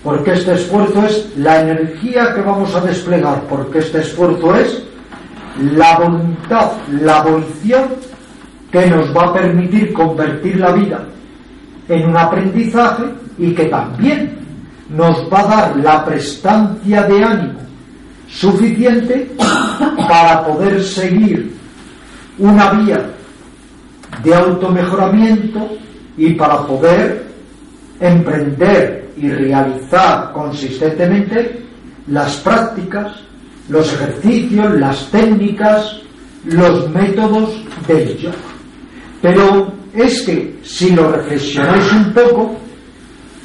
porque 0.02 0.32
este 0.32 0.54
esfuerzo 0.54 1.06
es 1.06 1.32
la 1.36 1.60
energía 1.60 2.34
que 2.34 2.40
vamos 2.40 2.74
a 2.74 2.80
desplegar, 2.80 3.42
porque 3.48 3.78
este 3.78 4.00
esfuerzo 4.00 4.56
es 4.56 4.82
la 5.76 5.96
voluntad, 6.00 6.72
la 7.02 7.22
volición 7.22 7.84
que 8.72 8.84
nos 8.86 9.16
va 9.16 9.26
a 9.26 9.32
permitir 9.32 9.92
convertir 9.92 10.58
la 10.58 10.72
vida 10.72 11.04
en 11.88 12.08
un 12.10 12.16
aprendizaje 12.16 13.04
y 13.38 13.54
que 13.54 13.66
también 13.66 14.35
nos 14.90 15.32
va 15.32 15.40
a 15.40 15.46
dar 15.46 15.76
la 15.76 16.04
prestancia 16.04 17.02
de 17.04 17.24
ánimo 17.24 17.60
suficiente 18.28 19.30
para 20.08 20.44
poder 20.46 20.82
seguir 20.82 21.54
una 22.38 22.70
vía 22.72 23.10
de 24.22 24.34
automejoramiento 24.34 25.68
y 26.16 26.34
para 26.34 26.66
poder 26.66 27.26
emprender 28.00 29.10
y 29.16 29.30
realizar 29.30 30.32
consistentemente 30.32 31.64
las 32.08 32.36
prácticas, 32.36 33.12
los 33.68 33.92
ejercicios, 33.94 34.74
las 34.78 35.10
técnicas, 35.10 36.00
los 36.44 36.88
métodos 36.90 37.50
del 37.88 38.16
yoga. 38.16 38.36
Pero 39.22 39.72
es 39.92 40.22
que 40.22 40.58
si 40.62 40.90
lo 40.90 41.10
reflexionáis 41.10 41.92
un 41.92 42.12
poco, 42.12 42.56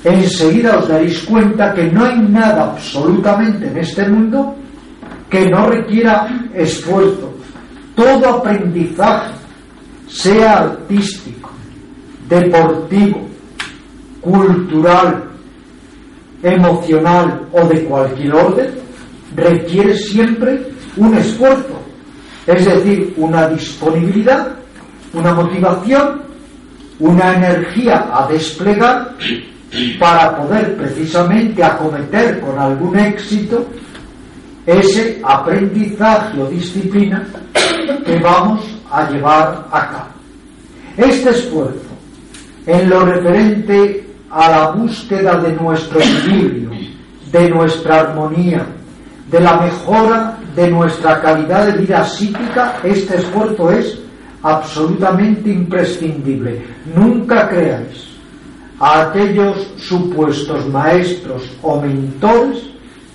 enseguida 0.04 0.80
os 0.80 0.88
daréis 0.88 1.20
cuenta 1.24 1.74
que 1.74 1.84
no 1.92 2.06
hay 2.06 2.20
nada 2.20 2.72
absolutamente 2.72 3.68
en 3.68 3.78
este 3.78 4.08
mundo 4.08 4.56
que 5.30 5.50
no 5.50 5.70
requiera 5.70 6.28
esfuerzo. 6.54 7.34
Todo 7.96 8.30
aprendizaje, 8.30 9.32
sea 10.08 10.60
artístico, 10.60 11.52
deportivo, 12.28 13.28
cultural, 14.22 15.24
emocional 16.44 17.48
o 17.52 17.68
de 17.68 17.84
cualquier 17.86 18.34
orden, 18.34 18.72
requiere 19.36 19.96
siempre 19.96 20.62
un 20.98 21.16
esfuerzo, 21.16 21.80
es 22.48 22.66
decir, 22.66 23.14
una 23.18 23.48
disponibilidad, 23.50 24.56
una 25.14 25.34
motivación, 25.34 26.22
una 27.00 27.36
energía 27.36 28.10
a 28.12 28.28
desplegar 28.28 29.16
para 30.00 30.36
poder 30.36 30.76
precisamente 30.76 31.64
acometer 31.64 32.42
con 32.42 32.60
algún 32.60 32.98
éxito 32.98 33.66
ese 34.66 35.22
aprendizaje 35.24 36.42
o 36.42 36.48
disciplina 36.48 37.26
que 38.06 38.20
vamos 38.20 38.62
a 38.92 39.10
llevar 39.10 39.68
a 39.72 39.88
cabo. 39.90 40.12
Este 40.98 41.30
esfuerzo 41.30 41.90
en 42.68 42.90
lo 42.90 43.06
referente 43.06 44.06
a 44.30 44.50
la 44.50 44.72
búsqueda 44.72 45.38
de 45.40 45.54
nuestro 45.54 46.00
equilibrio, 46.00 46.72
de 47.32 47.50
nuestra 47.50 48.02
armonía, 48.02 48.66
de 49.30 49.40
la 49.40 49.58
mejora 49.62 50.38
de 50.54 50.70
nuestra 50.70 51.22
calidad 51.22 51.68
de 51.68 51.80
vida 51.80 52.04
psíquica, 52.04 52.78
este 52.84 53.16
esfuerzo 53.16 53.72
es 53.72 53.98
absolutamente 54.44 55.50
imprescindible. 55.50 56.62
Nunca 56.94 57.48
creáis 57.48 58.11
a 58.82 59.04
aquellos 59.04 59.56
supuestos 59.78 60.68
maestros 60.68 61.44
o 61.62 61.80
mentores 61.80 62.64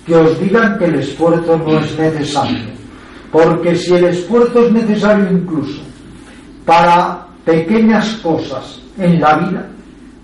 que 0.05 0.15
os 0.15 0.39
digan 0.39 0.79
que 0.79 0.85
el 0.85 0.95
esfuerzo 0.95 1.57
no 1.57 1.77
es 1.79 1.99
necesario. 1.99 2.69
Porque 3.33 3.75
si 3.75 3.93
el 3.93 4.05
esfuerzo 4.05 4.65
es 4.65 4.71
necesario 4.71 5.29
incluso 5.29 5.81
para 6.65 7.27
pequeñas 7.43 8.07
cosas 8.23 8.79
en 8.97 9.19
la 9.19 9.35
vida, 9.35 9.67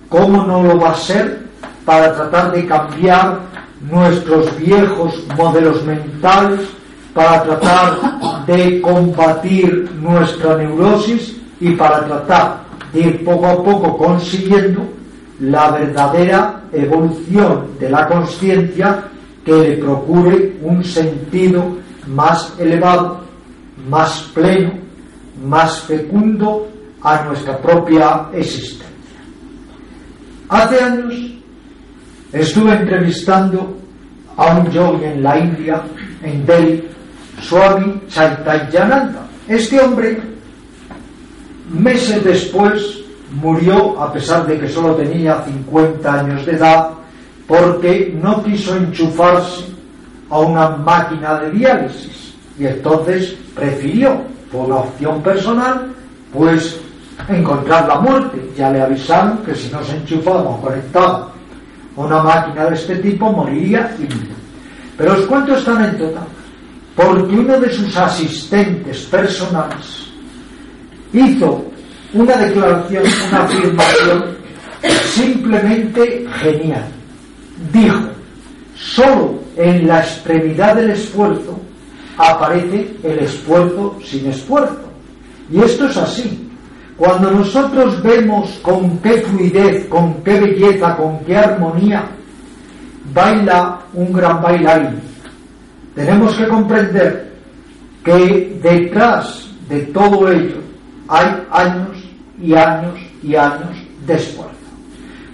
¿cómo 0.08 0.46
no 0.46 0.64
lo 0.64 0.80
va 0.80 0.92
a 0.92 0.96
ser 0.96 1.44
para 1.84 2.16
tratar 2.16 2.54
de 2.54 2.66
cambiar 2.66 3.42
nuestros 3.82 4.58
viejos 4.58 5.26
modelos 5.36 5.84
mentales, 5.84 6.62
para 7.14 7.44
tratar 7.44 8.46
de 8.48 8.80
combatir 8.80 9.92
nuestra 10.02 10.56
neurosis 10.56 11.36
y 11.60 11.72
para 11.72 12.06
tratar 12.06 12.64
de 12.94 13.02
ir 13.02 13.26
poco 13.26 13.46
a 13.46 13.62
poco 13.62 13.98
consiguiendo 13.98 14.93
la 15.44 15.72
verdadera 15.72 16.64
evolución 16.72 17.78
de 17.80 17.90
la 17.90 18.08
conciencia 18.08 19.04
que 19.44 19.52
le 19.52 19.78
procure 19.78 20.58
un 20.62 20.84
sentido 20.84 21.78
más 22.08 22.54
elevado, 22.58 23.22
más 23.90 24.22
pleno, 24.34 24.72
más 25.44 25.82
fecundo 25.82 26.70
a 27.02 27.26
nuestra 27.26 27.58
propia 27.58 28.28
existencia. 28.34 28.88
Hace 30.48 30.82
años 30.82 31.14
estuve 32.32 32.72
entrevistando 32.72 33.76
a 34.38 34.56
un 34.58 34.72
yogi 34.72 35.04
en 35.04 35.24
la 35.24 35.40
India, 35.40 35.84
en 36.24 36.46
Delhi, 36.46 36.88
Swami 37.42 38.02
Chaitanya 38.08 39.12
Este 39.48 39.80
hombre, 39.82 40.22
meses 41.70 42.24
después, 42.24 43.03
murió 43.34 44.02
a 44.02 44.12
pesar 44.12 44.46
de 44.46 44.60
que 44.60 44.68
solo 44.68 44.96
tenía 44.96 45.44
50 45.44 46.14
años 46.14 46.46
de 46.46 46.54
edad 46.54 46.90
porque 47.48 48.18
no 48.22 48.44
quiso 48.44 48.76
enchufarse 48.76 49.66
a 50.30 50.40
una 50.40 50.70
máquina 50.70 51.40
de 51.40 51.52
diálisis 51.52 52.34
y 52.58 52.66
entonces 52.66 53.36
prefirió, 53.56 54.22
por 54.52 54.70
la 54.70 54.76
opción 54.76 55.22
personal, 55.24 55.92
pues 56.32 56.80
encontrar 57.28 57.88
la 57.88 58.00
muerte. 58.00 58.52
Ya 58.56 58.70
le 58.70 58.82
avisaron 58.82 59.40
que 59.40 59.56
si 59.56 59.72
no 59.72 59.84
se 59.84 59.98
enchufaba 59.98 60.42
o 60.42 60.62
conectaba 60.62 61.32
a 61.98 62.00
una 62.00 62.22
máquina 62.22 62.66
de 62.66 62.76
este 62.76 62.98
tipo 62.98 63.32
moriría 63.32 63.96
y 63.98 64.04
murió. 64.04 64.36
Pero 64.98 65.14
os 65.14 65.26
cuento 65.26 65.56
esta 65.56 65.76
anécdota 65.76 66.22
porque 66.96 67.34
uno 67.34 67.60
de 67.60 67.70
sus 67.72 67.98
asistentes 67.98 69.02
personales 69.06 70.08
hizo 71.12 71.66
una 72.14 72.36
declaración, 72.38 73.04
una 73.30 73.44
afirmación 73.44 74.24
simplemente 75.14 76.26
genial. 76.42 76.86
Dijo, 77.72 78.10
solo 78.76 79.40
en 79.56 79.88
la 79.88 80.00
extremidad 80.00 80.76
del 80.76 80.92
esfuerzo 80.92 81.60
aparece 82.18 82.96
el 83.04 83.20
esfuerzo 83.20 83.98
sin 84.04 84.28
esfuerzo. 84.28 84.82
Y 85.52 85.60
esto 85.62 85.88
es 85.88 85.98
así. 85.98 86.50
Cuando 86.98 87.32
nosotros 87.32 88.02
vemos 88.04 88.60
con 88.62 88.98
qué 89.00 89.22
fluidez, 89.22 89.86
con 89.88 90.14
qué 90.24 90.40
belleza, 90.40 90.96
con 90.96 91.20
qué 91.26 91.36
armonía 91.36 92.06
baila 93.14 93.80
un 93.94 94.14
gran 94.14 94.42
bailarín, 94.42 95.02
tenemos 95.96 96.36
que 96.36 96.48
comprender 96.48 97.32
que 98.04 98.60
detrás 98.62 99.48
de 99.70 99.82
todo 99.88 100.32
ello 100.32 100.58
hay 101.08 101.28
años 101.52 101.93
y 102.44 102.54
años 102.54 103.00
y 103.24 103.36
años 103.36 103.76
de 104.06 104.16
esfuerzo. 104.16 104.52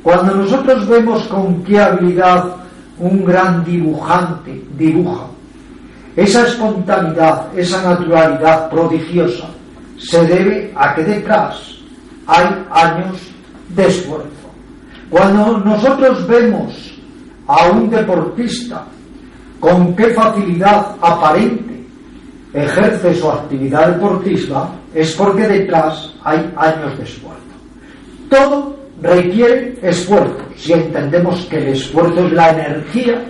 Cuando 0.04 0.36
nosotros 0.36 0.88
vemos 0.88 1.24
con 1.28 1.64
qué 1.64 1.80
habilidad 1.80 2.56
un 3.00 3.26
gran 3.26 3.66
dibujante 3.66 4.64
dibuja, 4.78 5.26
esa 6.16 6.46
espontaneidad, 6.46 7.48
esa 7.58 7.82
naturalidad 7.82 8.70
prodigiosa, 8.70 9.48
se 9.98 10.26
debe 10.26 10.72
a 10.76 10.94
que 10.94 11.04
detrás 11.04 11.76
hay 12.28 12.46
años 12.72 13.18
de 13.70 13.88
esfuerzo. 13.88 14.28
Cuando 15.10 15.58
nosotros 15.60 16.28
vemos 16.28 16.94
a 17.48 17.70
un 17.70 17.90
deportista 17.90 18.86
con 19.60 19.96
qué 19.96 20.14
facilidad 20.14 20.96
aparente 21.02 21.86
ejerce 22.54 23.16
su 23.16 23.30
actividad 23.30 23.90
deportista, 23.94 24.70
es 24.94 25.14
porque 25.14 25.48
detrás 25.48 26.14
hay 26.24 26.52
años 26.58 26.98
de 26.98 27.04
esfuerzo. 27.04 27.44
Todo 28.30 28.80
requiere 29.02 29.78
esfuerzo, 29.82 30.38
si 30.56 30.74
entendemos 30.74 31.46
que 31.46 31.58
el 31.58 31.68
esfuerzo 31.70 32.26
es 32.26 32.34
la 32.34 32.50
energía 32.50 33.26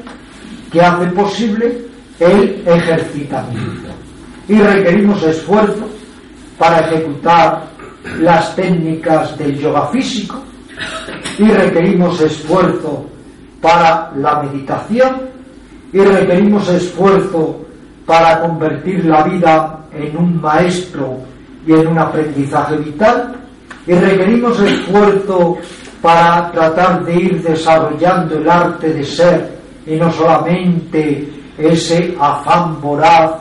que 0.72 0.82
hace 0.82 1.08
posible 1.08 1.78
el 2.20 2.64
ejercitamiento. 2.66 3.90
Y 4.48 4.60
requerimos 4.60 5.22
esfuerzo 5.24 5.88
para 6.58 6.80
ejecutar 6.80 7.68
las 8.20 8.56
técnicas 8.56 9.38
del 9.38 9.58
yoga 9.58 9.88
físico 9.88 10.42
y 11.38 11.46
requerimos 11.46 12.20
esfuerzo 12.22 13.06
para 13.62 14.12
la 14.16 14.42
meditación 14.44 15.22
y 15.92 16.00
requerimos 16.00 16.68
esfuerzo 16.70 17.66
para 18.06 18.42
convertir 18.42 19.06
la 19.06 19.24
vida 19.24 19.80
en 19.94 20.18
un 20.18 20.42
maestro 20.42 21.20
y 21.70 21.74
en 21.74 21.86
un 21.86 22.00
aprendizaje 22.00 22.78
vital 22.78 23.36
y 23.86 23.94
requerimos 23.94 24.60
esfuerzo 24.60 25.56
para 26.02 26.52
tratar 26.52 27.06
de 27.06 27.14
ir 27.14 27.44
desarrollando 27.44 28.40
el 28.40 28.50
arte 28.50 28.92
de 28.92 29.04
ser 29.04 29.52
y 29.86 29.96
no 29.96 30.12
solamente 30.12 31.32
ese 31.60 32.16
afán 32.20 32.82
voraz 32.82 33.34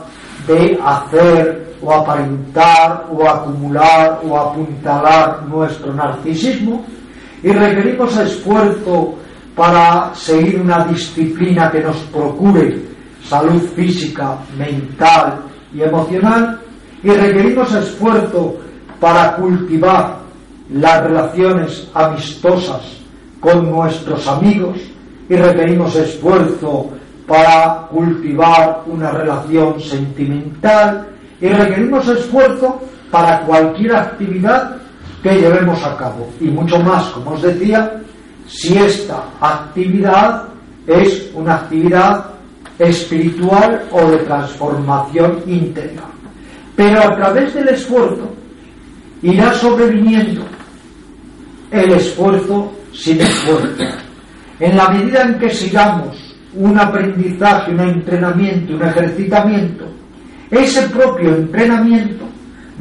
de 0.45 0.79
hacer 0.85 1.73
o 1.81 1.91
aparentar 1.91 3.07
o 3.11 3.27
acumular 3.27 4.19
o 4.23 4.37
apuntalar 4.37 5.47
nuestro 5.47 5.91
narcisismo 5.91 6.85
y 7.41 7.51
requerimos 7.51 8.15
esfuerzo 8.15 9.15
para 9.55 10.13
seguir 10.13 10.61
una 10.61 10.85
disciplina 10.85 11.71
que 11.71 11.81
nos 11.81 11.97
procure 12.13 12.79
salud 13.23 13.59
física, 13.75 14.37
mental 14.55 15.39
y 15.73 15.81
emocional 15.81 16.59
y 17.03 17.09
requerimos 17.09 17.73
esfuerzo 17.73 18.57
para 18.99 19.35
cultivar 19.35 20.19
las 20.71 21.03
relaciones 21.03 21.87
amistosas 21.93 22.81
con 23.39 23.71
nuestros 23.71 24.27
amigos 24.27 24.77
y 25.29 25.35
requerimos 25.35 25.95
esfuerzo 25.95 26.89
para 27.27 27.87
cultivar 27.89 28.83
una 28.87 29.11
relación 29.11 29.79
sentimental 29.79 31.07
y 31.39 31.47
requerimos 31.47 32.07
esfuerzo 32.07 32.81
para 33.11 33.41
cualquier 33.41 33.95
actividad 33.95 34.77
que 35.23 35.31
llevemos 35.35 35.83
a 35.83 35.95
cabo. 35.95 36.29
Y 36.39 36.45
mucho 36.45 36.79
más, 36.79 37.05
como 37.09 37.31
os 37.31 37.41
decía, 37.41 38.01
si 38.47 38.77
esta 38.77 39.23
actividad 39.39 40.45
es 40.87 41.29
una 41.33 41.55
actividad 41.55 42.25
espiritual 42.79 43.83
o 43.91 44.09
de 44.09 44.17
transformación 44.17 45.43
interior. 45.45 46.18
Pero 46.79 46.97
a 47.01 47.13
través 47.13 47.53
del 47.53 47.67
esfuerzo 47.67 48.33
irá 49.21 49.53
sobreviniendo 49.53 50.45
el 51.71 51.91
esfuerzo 51.91 52.71
sin 52.93 53.19
esfuerzo. 53.19 53.83
En 54.61 54.77
la 54.77 54.87
medida 54.87 55.23
en 55.23 55.37
que 55.39 55.49
sigamos 55.49 56.15
un 56.53 56.79
aprendizaje, 56.79 57.73
un 57.73 57.81
entrenamiento, 57.81 58.75
un 58.75 58.83
ejercitamiento, 58.83 59.83
ese 60.49 60.83
propio 60.83 61.35
entrenamiento 61.35 62.23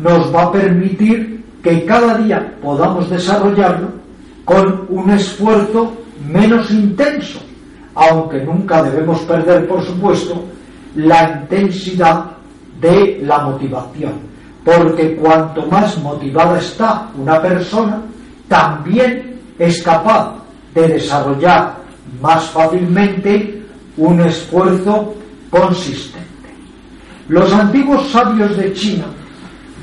nos 0.00 0.32
va 0.32 0.44
a 0.44 0.52
permitir 0.52 1.42
que 1.60 1.84
cada 1.84 2.18
día 2.18 2.54
podamos 2.62 3.10
desarrollarlo 3.10 3.88
con 4.44 4.86
un 4.90 5.10
esfuerzo 5.10 5.92
menos 6.24 6.70
intenso, 6.70 7.40
aunque 7.96 8.44
nunca 8.44 8.80
debemos 8.80 9.18
perder, 9.22 9.66
por 9.66 9.82
supuesto, 9.84 10.44
la 10.94 11.40
intensidad 11.42 12.37
de 12.80 13.20
la 13.22 13.38
motivación, 13.40 14.12
porque 14.64 15.16
cuanto 15.16 15.66
más 15.66 15.98
motivada 15.98 16.58
está 16.58 17.08
una 17.16 17.40
persona, 17.40 18.00
también 18.48 19.40
es 19.58 19.82
capaz 19.82 20.34
de 20.74 20.88
desarrollar 20.88 21.76
más 22.20 22.44
fácilmente 22.50 23.62
un 23.96 24.20
esfuerzo 24.20 25.14
consistente. 25.50 26.18
Los 27.28 27.52
antiguos 27.52 28.08
sabios 28.08 28.56
de 28.56 28.72
China 28.72 29.04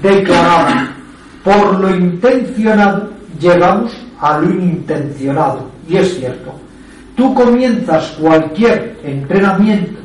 declaraban, 0.01 0.95
por 1.43 1.79
lo 1.79 1.95
intencionado 1.95 3.09
llegamos 3.39 3.91
a 4.19 4.39
lo 4.39 4.49
inintencionado. 4.49 5.69
Y 5.87 5.97
es 5.97 6.17
cierto, 6.17 6.53
tú 7.15 7.33
comienzas 7.35 8.15
cualquier 8.19 8.97
entrenamiento 9.03 10.04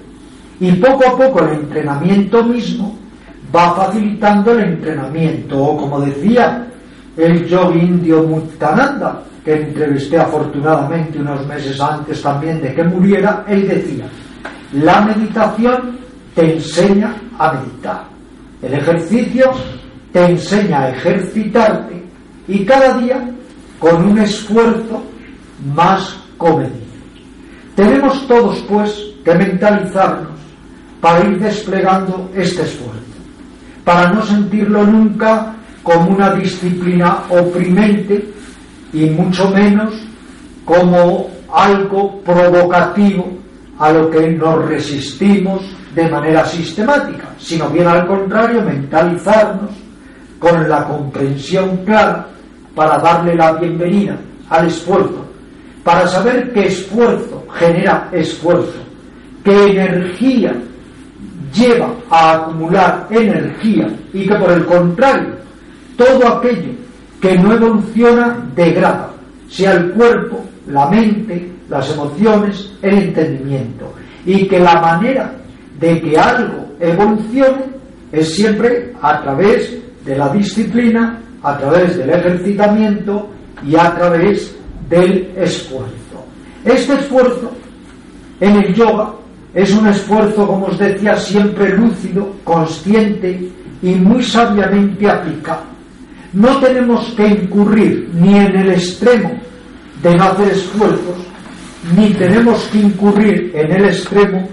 y 0.60 0.72
poco 0.72 1.06
a 1.06 1.16
poco 1.16 1.42
el 1.44 1.60
entrenamiento 1.60 2.44
mismo 2.44 2.96
va 3.54 3.74
facilitando 3.74 4.52
el 4.52 4.74
entrenamiento. 4.74 5.58
O 5.58 5.76
como 5.76 6.00
decía 6.02 6.66
el 7.16 7.46
yogi 7.46 7.80
indio 7.80 8.22
Muttananda, 8.24 9.22
que 9.42 9.54
entrevisté 9.54 10.18
afortunadamente 10.18 11.18
unos 11.18 11.46
meses 11.46 11.80
antes 11.80 12.20
también 12.22 12.60
de 12.60 12.74
que 12.74 12.84
muriera, 12.84 13.44
él 13.48 13.66
decía, 13.66 14.04
la 14.74 15.00
meditación 15.00 15.98
te 16.34 16.56
enseña 16.56 17.14
a 17.38 17.54
meditar. 17.54 18.04
El 18.60 18.74
ejercicio 18.74 19.50
te 20.12 20.26
enseña 20.26 20.82
a 20.82 20.90
ejercitarte 20.90 22.04
y 22.46 22.64
cada 22.66 22.98
día 22.98 23.30
con 23.78 24.10
un 24.10 24.18
esfuerzo 24.18 25.02
más 25.74 26.18
comedido. 26.36 26.76
Tenemos 27.74 28.26
todos, 28.28 28.58
pues, 28.68 29.06
que 29.24 29.34
mentalizarnos 29.34 30.39
para 31.00 31.24
ir 31.26 31.38
desplegando 31.38 32.30
este 32.34 32.62
esfuerzo, 32.62 33.00
para 33.84 34.10
no 34.12 34.22
sentirlo 34.22 34.84
nunca 34.84 35.54
como 35.82 36.10
una 36.10 36.34
disciplina 36.34 37.24
oprimente 37.30 38.32
y 38.92 39.06
mucho 39.06 39.50
menos 39.50 39.94
como 40.64 41.30
algo 41.52 42.20
provocativo 42.20 43.28
a 43.78 43.90
lo 43.92 44.10
que 44.10 44.30
nos 44.32 44.64
resistimos 44.66 45.62
de 45.94 46.08
manera 46.08 46.44
sistemática, 46.44 47.30
sino 47.38 47.68
bien 47.70 47.88
al 47.88 48.06
contrario, 48.06 48.62
mentalizarnos 48.62 49.70
con 50.38 50.68
la 50.68 50.86
comprensión 50.86 51.78
clara 51.84 52.28
para 52.74 52.98
darle 52.98 53.34
la 53.34 53.52
bienvenida 53.54 54.16
al 54.48 54.66
esfuerzo, 54.66 55.24
para 55.82 56.06
saber 56.06 56.52
qué 56.52 56.66
esfuerzo 56.66 57.44
genera 57.54 58.08
esfuerzo, 58.12 58.78
qué 59.42 59.70
energía 59.70 60.54
lleva 61.54 61.94
a 62.10 62.34
acumular 62.34 63.06
energía 63.10 63.88
y 64.12 64.26
que 64.26 64.34
por 64.34 64.50
el 64.52 64.64
contrario, 64.66 65.34
todo 65.96 66.28
aquello 66.28 66.72
que 67.20 67.36
no 67.36 67.52
evoluciona 67.54 68.38
degrada, 68.54 69.10
sea 69.48 69.72
el 69.72 69.90
cuerpo, 69.92 70.44
la 70.68 70.88
mente, 70.88 71.50
las 71.68 71.90
emociones, 71.92 72.72
el 72.82 72.98
entendimiento, 72.98 73.92
y 74.24 74.46
que 74.48 74.58
la 74.58 74.80
manera 74.80 75.32
de 75.78 76.00
que 76.00 76.18
algo 76.18 76.72
evolucione 76.78 77.64
es 78.12 78.34
siempre 78.34 78.92
a 79.00 79.20
través 79.22 79.76
de 80.04 80.16
la 80.16 80.28
disciplina, 80.30 81.18
a 81.42 81.58
través 81.58 81.96
del 81.96 82.10
ejercitamiento 82.10 83.28
y 83.66 83.76
a 83.76 83.94
través 83.94 84.56
del 84.88 85.30
esfuerzo. 85.36 86.24
Este 86.64 86.94
esfuerzo 86.94 87.50
en 88.40 88.56
el 88.56 88.74
yoga 88.74 89.12
es 89.54 89.72
un 89.72 89.86
esfuerzo, 89.88 90.46
como 90.46 90.66
os 90.66 90.78
decía, 90.78 91.16
siempre 91.16 91.76
lúcido, 91.76 92.34
consciente 92.44 93.48
y 93.82 93.94
muy 93.94 94.22
sabiamente 94.22 95.08
aplicado. 95.08 95.62
No 96.32 96.56
tenemos 96.58 97.12
que 97.16 97.26
incurrir 97.26 98.08
ni 98.14 98.38
en 98.38 98.56
el 98.56 98.70
extremo 98.70 99.32
de 100.02 100.14
no 100.14 100.24
hacer 100.24 100.48
esfuerzos, 100.52 101.16
ni 101.96 102.10
tenemos 102.10 102.62
que 102.72 102.78
incurrir 102.78 103.52
en 103.54 103.72
el 103.72 103.84
extremo 103.86 104.48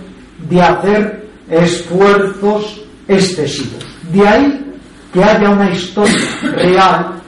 de 0.50 0.62
hacer 0.62 1.28
esfuerzos 1.50 2.82
excesivos. 3.08 3.86
De 4.12 4.28
ahí 4.28 4.66
que 5.14 5.24
haya 5.24 5.50
una 5.50 5.70
historia 5.70 6.18
real 6.56 7.22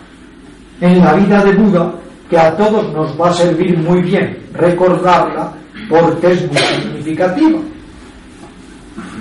en 0.82 0.99
la 0.99 1.13
vida 1.13 1.43
de 1.43 1.53
Buda 1.53 1.93
que 2.30 2.38
a 2.38 2.55
todos 2.55 2.91
nos 2.93 3.20
va 3.20 3.30
a 3.30 3.34
servir 3.34 3.78
muy 3.78 4.01
bien 4.01 4.38
recordarla 4.53 5.53
porque 5.90 6.32
es 6.32 6.48
muy 6.48 6.58
significativa. 6.58 7.60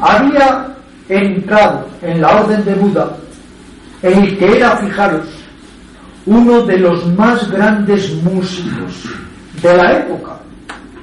Había 0.01 0.77
entrado 1.09 1.87
en 2.03 2.21
la 2.21 2.43
orden 2.43 2.64
de 2.64 2.75
Buda 2.75 3.16
el 4.03 4.39
que 4.39 4.57
era, 4.57 4.77
fijaros, 4.77 5.27
uno 6.27 6.62
de 6.62 6.79
los 6.79 7.05
más 7.16 7.51
grandes 7.51 8.14
músicos 8.23 9.09
de 9.61 9.77
la 9.77 9.93
época 9.99 10.39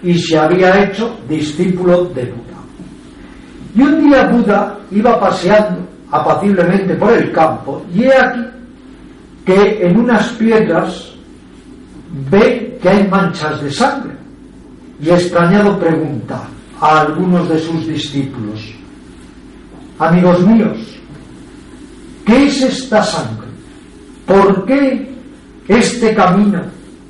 y 0.04 0.18
se 0.18 0.38
había 0.38 0.84
hecho 0.84 1.18
discípulo 1.28 2.06
de 2.06 2.26
Buda. 2.26 2.46
Y 3.76 3.82
un 3.82 4.08
día 4.08 4.28
Buda 4.28 4.78
iba 4.92 5.20
paseando 5.20 5.86
apaciblemente 6.12 6.94
por 6.96 7.12
el 7.12 7.32
campo 7.32 7.84
y 7.94 8.04
he 8.04 8.16
aquí 8.16 8.46
que 9.46 9.86
en 9.86 10.00
unas 10.00 10.30
piedras 10.34 11.12
ve 12.32 12.78
que 12.82 12.90
hay 12.90 13.08
manchas 13.08 13.62
de 13.62 13.72
sangre 13.72 14.15
y 15.02 15.10
extrañado 15.10 15.80
pregunta 15.80 16.48
a 16.80 17.02
algunos 17.02 17.50
de 17.50 17.60
sus 17.60 17.88
discípulos, 17.88 18.60
amigos 20.00 20.46
míos, 20.46 20.78
¿qué 22.26 22.48
es 22.48 22.62
esta 22.62 23.04
sangre? 23.04 23.48
¿Por 24.26 24.66
qué 24.66 25.14
este 25.68 26.14
camino 26.16 26.62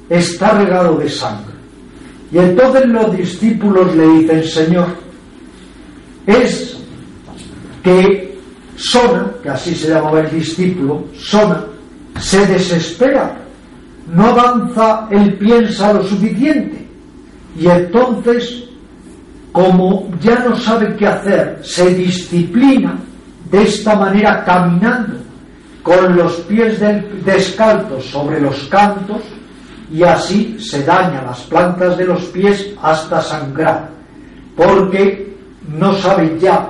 está 0.09 0.51
regado 0.51 0.97
de 0.97 1.09
sangre? 1.09 1.55
Y 2.31 2.37
entonces 2.37 2.85
los 2.87 3.15
discípulos 3.15 3.95
le 3.95 4.07
dicen, 4.07 4.43
Señor, 4.43 4.87
es 6.25 6.77
que 7.83 8.37
Sona, 8.75 9.31
que 9.41 9.49
así 9.49 9.75
se 9.75 9.89
llamaba 9.89 10.21
el 10.21 10.31
discípulo, 10.31 11.05
Sona, 11.17 11.63
se 12.19 12.45
desespera, 12.47 13.37
no 14.11 14.25
avanza, 14.25 15.07
él 15.11 15.35
piensa 15.35 15.93
lo 15.93 16.03
suficiente. 16.03 16.84
Y 17.57 17.67
entonces, 17.67 18.65
como 19.51 20.09
ya 20.21 20.39
no 20.39 20.55
sabe 20.55 20.95
qué 20.95 21.07
hacer, 21.07 21.59
se 21.63 21.93
disciplina 21.93 22.95
de 23.49 23.63
esta 23.63 23.95
manera 23.95 24.43
caminando 24.43 25.17
con 25.81 26.15
los 26.15 26.33
pies 26.41 26.79
descalzos 27.23 28.05
sobre 28.05 28.41
los 28.41 28.63
cantos 28.65 29.21
y 29.91 30.03
así 30.03 30.57
se 30.59 30.83
dañan 30.83 31.25
las 31.25 31.41
plantas 31.41 31.97
de 31.97 32.05
los 32.05 32.23
pies 32.25 32.71
hasta 32.81 33.21
sangrar, 33.21 33.89
porque 34.55 35.37
no 35.67 35.93
sabe 35.95 36.37
ya 36.39 36.69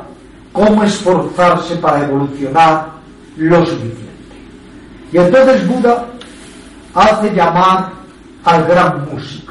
cómo 0.52 0.84
esforzarse 0.84 1.76
para 1.78 2.06
evolucionar 2.06 2.88
lo 3.38 3.66
suficiente. 3.66 4.06
Y 5.12 5.18
entonces 5.18 5.68
Buda 5.68 6.08
hace 6.94 7.34
llamar 7.34 7.92
al 8.44 8.66
gran 8.66 9.08
músico, 9.12 9.45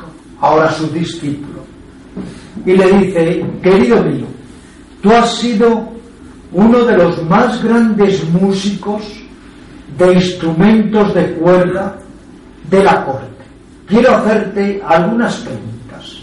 ahora 0.45 0.71
su 0.73 0.87
discípulo, 0.89 1.65
y 2.65 2.73
le 2.73 2.93
dice, 2.99 3.45
querido 3.63 4.03
mío, 4.03 4.27
tú 5.03 5.11
has 5.11 5.39
sido 5.39 5.89
uno 6.53 6.85
de 6.85 6.97
los 6.97 7.23
más 7.25 7.63
grandes 7.63 8.29
músicos 8.31 9.03
de 9.99 10.15
instrumentos 10.15 11.15
de 11.15 11.33
cuerda 11.35 11.99
de 12.71 12.85
la 12.85 13.05
corte. 13.05 13.45
Quiero 13.87 14.17
hacerte 14.17 14.83
algunas 14.87 15.37
preguntas. 15.37 16.19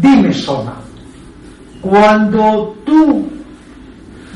Dime, 0.00 0.32
Sona, 0.32 0.74
cuando 1.80 2.76
tú 2.84 3.26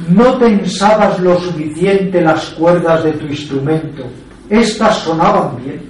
no 0.09 0.39
tensabas 0.39 1.21
lo 1.21 1.39
suficiente 1.41 2.21
las 2.21 2.51
cuerdas 2.51 3.05
de 3.05 3.13
tu 3.13 3.27
instrumento, 3.27 4.05
¿estas 4.49 4.99
sonaban 4.99 5.57
bien? 5.63 5.83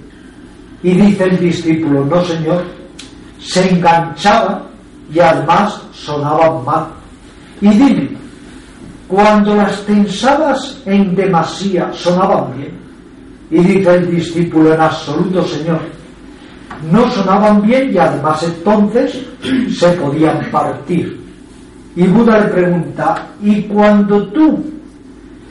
Y 0.83 0.91
dice 0.91 1.25
el 1.25 1.39
discípulo, 1.39 2.05
no 2.05 2.23
señor, 2.23 2.63
se 3.41 3.69
enganchaban 3.69 4.63
y 5.13 5.19
además 5.19 5.81
sonaban 5.93 6.63
mal. 6.63 6.87
Y 7.59 7.69
dime, 7.69 8.09
cuando 9.07 9.55
las 9.55 9.83
tensabas 9.85 10.81
en 10.85 11.15
demasía, 11.15 11.91
sonaban 11.93 12.57
bien. 12.57 12.71
Y 13.49 13.57
dice 13.59 13.95
el 13.95 14.11
discípulo, 14.15 14.73
en 14.73 14.81
absoluto, 14.81 15.43
Señor, 15.43 15.81
no 16.89 17.11
sonaban 17.11 17.61
bien 17.61 17.93
y 17.93 17.97
además 17.97 18.41
entonces 18.43 19.21
se 19.77 19.89
podían 19.91 20.49
partir. 20.49 21.19
Y 21.95 22.07
Buda 22.07 22.39
le 22.39 22.47
pregunta, 22.47 23.27
¿y 23.41 23.63
cuando 23.63 24.25
tú 24.27 24.63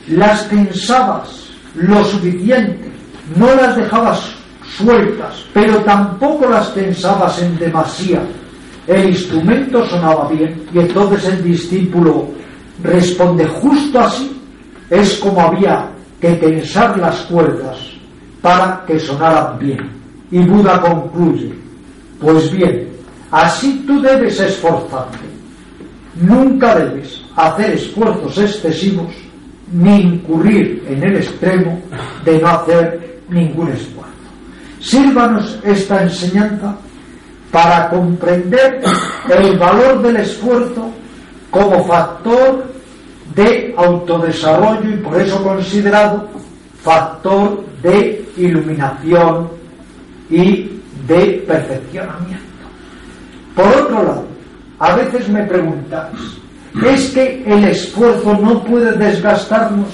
las 0.07 0.49
tensabas 0.49 1.51
lo 1.75 2.03
suficiente, 2.03 2.91
no 3.35 3.53
las 3.55 3.75
dejabas 3.75 4.33
sueltas, 4.77 5.45
pero 5.53 5.77
tampoco 5.79 6.47
las 6.49 6.73
tensabas 6.73 7.41
en 7.41 7.57
demasía, 7.57 8.21
el 8.87 9.09
instrumento 9.09 9.85
sonaba 9.85 10.29
bien 10.29 10.63
y 10.73 10.79
entonces 10.79 11.25
el 11.25 11.43
discípulo 11.43 12.27
responde 12.83 13.45
justo 13.45 13.99
así, 13.99 14.41
es 14.89 15.17
como 15.17 15.41
había 15.41 15.89
que 16.19 16.33
tensar 16.33 16.97
las 16.97 17.21
cuerdas 17.21 17.77
para 18.41 18.83
que 18.85 18.99
sonaran 18.99 19.57
bien. 19.59 19.79
Y 20.31 20.39
Buda 20.39 20.79
concluye, 20.81 21.53
pues 22.19 22.51
bien, 22.51 22.87
así 23.31 23.83
tú 23.85 24.01
debes 24.01 24.39
esforzarte. 24.39 25.19
Nunca 26.21 26.75
debes 26.75 27.21
hacer 27.35 27.71
esfuerzos 27.71 28.37
excesivos 28.37 29.13
ni 29.71 30.01
incurrir 30.01 30.83
en 30.87 31.03
el 31.03 31.17
extremo 31.17 31.81
de 32.25 32.39
no 32.39 32.47
hacer 32.47 33.21
ningún 33.29 33.69
esfuerzo. 33.69 34.00
Sírvanos 34.81 35.59
esta 35.63 36.03
enseñanza 36.03 36.75
para 37.51 37.89
comprender 37.89 38.81
el 39.29 39.57
valor 39.57 40.01
del 40.01 40.17
esfuerzo 40.17 40.89
como 41.51 41.83
factor 41.85 42.65
de 43.35 43.73
autodesarrollo 43.77 44.89
y 44.89 44.97
por 44.97 45.21
eso 45.21 45.43
considerado 45.43 46.27
factor 46.81 47.63
de 47.83 48.25
iluminación 48.37 49.49
y 50.29 50.69
de 51.07 51.43
perfeccionamiento. 51.47 52.41
Por 53.55 53.67
otro 53.67 54.03
lado, 54.03 54.25
a 54.79 54.95
veces 54.95 55.29
me 55.29 55.43
preguntáis, 55.43 56.19
¿es 56.85 57.09
que 57.11 57.43
el 57.45 57.65
esfuerzo 57.65 58.33
no 58.41 58.63
puede 58.63 58.93
desgastarnos? 58.93 59.89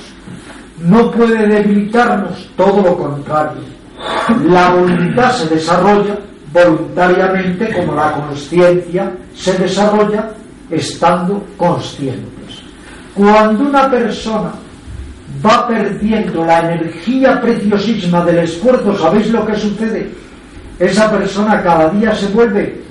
¿No 0.79 1.11
puede 1.11 1.47
debilitarnos? 1.47 2.49
Todo 2.55 2.83
lo 2.83 2.97
contrario. 2.97 3.76
La 4.45 4.69
voluntad 4.69 5.31
se 5.31 5.55
desarrolla 5.55 6.17
voluntariamente 6.53 7.73
como 7.73 7.95
la 7.95 8.11
conciencia 8.13 9.11
se 9.35 9.53
desarrolla 9.57 10.29
estando 10.69 11.43
conscientes. 11.57 12.61
Cuando 13.13 13.63
una 13.63 13.89
persona 13.89 14.51
va 15.45 15.67
perdiendo 15.67 16.45
la 16.45 16.71
energía 16.71 17.39
preciosísima 17.41 18.23
del 18.25 18.39
esfuerzo, 18.39 18.97
¿sabéis 18.97 19.29
lo 19.31 19.45
que 19.45 19.55
sucede? 19.55 20.09
Esa 20.79 21.09
persona 21.11 21.61
cada 21.63 21.89
día 21.89 22.13
se 22.13 22.27
vuelve 22.27 22.81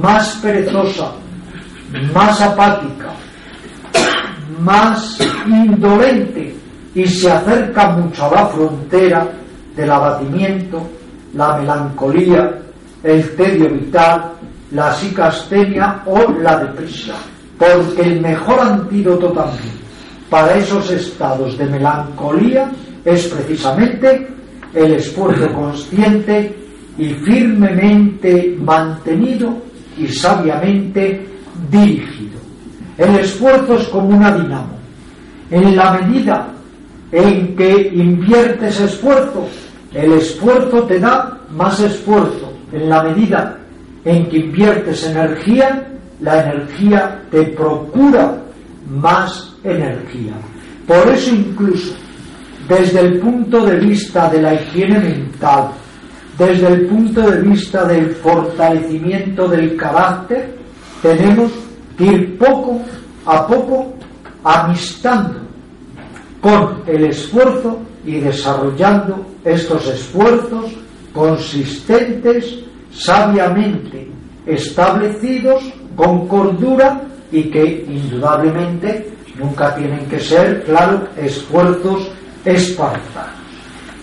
más 0.00 0.36
perezosa, 0.42 1.12
más 2.14 2.40
apática, 2.40 3.10
más 4.60 5.18
indolente 5.46 6.54
y 6.94 7.06
se 7.06 7.30
acerca 7.30 7.90
mucho 7.90 8.26
a 8.26 8.34
la 8.34 8.46
frontera 8.46 9.26
del 9.78 9.92
abatimiento, 9.92 10.82
la 11.34 11.56
melancolía, 11.56 12.58
el 13.04 13.36
tedio 13.36 13.70
vital, 13.70 14.32
la 14.72 14.92
psicastenia 14.92 16.02
o 16.04 16.32
la 16.32 16.58
depresión. 16.58 17.16
Porque 17.56 18.02
el 18.02 18.20
mejor 18.20 18.58
antídoto 18.60 19.28
también 19.28 19.78
para 20.28 20.56
esos 20.56 20.90
estados 20.90 21.56
de 21.56 21.66
melancolía 21.66 22.70
es 23.04 23.28
precisamente 23.28 24.28
el 24.74 24.94
esfuerzo 24.94 25.48
consciente 25.54 26.54
y 26.98 27.10
firmemente 27.10 28.56
mantenido 28.60 29.56
y 29.96 30.08
sabiamente 30.08 31.24
dirigido. 31.70 32.38
El 32.98 33.14
esfuerzo 33.20 33.76
es 33.76 33.86
como 33.88 34.08
una 34.08 34.32
dinamo. 34.36 34.76
En 35.50 35.76
la 35.76 35.92
medida 35.92 36.48
en 37.12 37.56
que 37.56 37.90
inviertes 37.94 38.80
esfuerzo, 38.80 39.48
el 39.94 40.12
esfuerzo 40.12 40.82
te 40.84 40.98
da 40.98 41.40
más 41.50 41.80
esfuerzo. 41.80 42.52
En 42.72 42.88
la 42.88 43.02
medida 43.02 43.58
en 44.04 44.28
que 44.28 44.38
inviertes 44.38 45.06
energía, 45.06 45.86
la 46.20 46.42
energía 46.42 47.22
te 47.30 47.44
procura 47.44 48.42
más 48.88 49.54
energía. 49.64 50.34
Por 50.86 51.08
eso 51.08 51.34
incluso 51.34 51.94
desde 52.68 53.00
el 53.00 53.18
punto 53.18 53.64
de 53.64 53.76
vista 53.76 54.28
de 54.28 54.42
la 54.42 54.54
higiene 54.54 54.98
mental, 54.98 55.70
desde 56.36 56.68
el 56.68 56.86
punto 56.86 57.22
de 57.22 57.42
vista 57.42 57.84
del 57.84 58.10
fortalecimiento 58.16 59.48
del 59.48 59.74
carácter, 59.76 60.54
tenemos 61.02 61.50
que 61.96 62.04
ir 62.04 62.38
poco 62.38 62.80
a 63.24 63.46
poco 63.46 63.94
amistando 64.44 65.40
con 66.40 66.82
el 66.86 67.06
esfuerzo 67.06 67.80
y 68.04 68.20
desarrollando 68.20 69.26
estos 69.48 69.86
esfuerzos 69.86 70.72
consistentes, 71.12 72.60
sabiamente 72.92 74.08
establecidos, 74.46 75.62
con 75.96 76.28
cordura 76.28 77.02
y 77.32 77.44
que 77.44 77.84
indudablemente 77.88 79.10
nunca 79.38 79.74
tienen 79.74 80.06
que 80.06 80.20
ser, 80.20 80.62
claro, 80.64 81.08
esfuerzos 81.16 82.10
espartanos. 82.44 83.38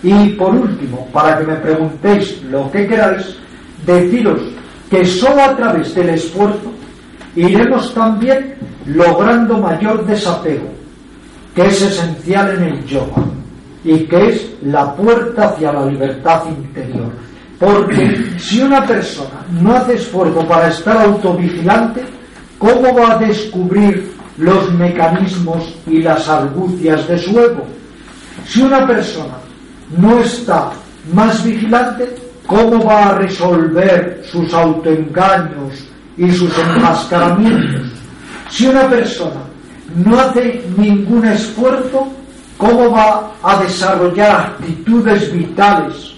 Y 0.04 0.30
por 0.30 0.54
último, 0.54 1.08
para 1.12 1.40
que 1.40 1.46
me 1.46 1.56
preguntéis 1.56 2.44
lo 2.44 2.70
que 2.72 2.86
queráis, 2.86 3.38
deciros 3.86 4.42
que 4.90 5.06
solo 5.06 5.42
a 5.42 5.56
través 5.56 5.96
del 5.96 6.10
esfuerzo 6.10 6.72
iremos 7.36 7.94
también 7.94 8.56
logrando 8.86 9.58
mayor 9.58 10.06
desapego, 10.06 10.70
que 11.56 11.66
es 11.66 11.82
esencial 11.82 12.56
en 12.56 12.64
el 12.64 12.86
yoga 12.86 13.24
y 13.86 14.00
que 14.08 14.30
es 14.30 14.50
la 14.64 14.96
puerta 14.96 15.50
hacia 15.50 15.72
la 15.72 15.86
libertad 15.86 16.44
interior. 16.48 17.12
Porque 17.60 18.34
si 18.40 18.60
una 18.62 18.84
persona 18.86 19.46
no 19.62 19.76
hace 19.76 19.94
esfuerzo 19.94 20.46
para 20.48 20.70
estar 20.70 20.98
autovigilante, 20.98 22.04
¿cómo 22.58 22.94
va 22.96 23.14
a 23.14 23.18
descubrir 23.20 24.12
los 24.38 24.74
mecanismos 24.74 25.76
y 25.86 26.02
las 26.02 26.28
argucias 26.28 27.08
de 27.08 27.18
su 27.20 27.40
ego? 27.40 27.64
Si 28.48 28.62
una 28.64 28.86
persona 28.88 29.36
no 29.98 30.20
está 30.20 30.72
más 31.14 31.44
vigilante, 31.44 32.14
¿cómo 32.48 32.84
va 32.84 33.10
a 33.10 33.18
resolver 33.20 34.24
sus 34.26 34.52
autoengaños 34.52 35.86
y 36.18 36.32
sus 36.32 36.52
enmascaramientos? 36.58 37.88
Si 38.50 38.66
una 38.68 38.90
persona 38.90 39.42
no 39.96 40.20
hace 40.20 40.64
ningún 40.76 41.26
esfuerzo, 41.26 42.08
¿cómo 42.58 42.92
va 42.92 43.32
a 43.44 43.62
desarrollar 43.64 44.32
actitudes 44.32 45.32
vitales 45.34 46.14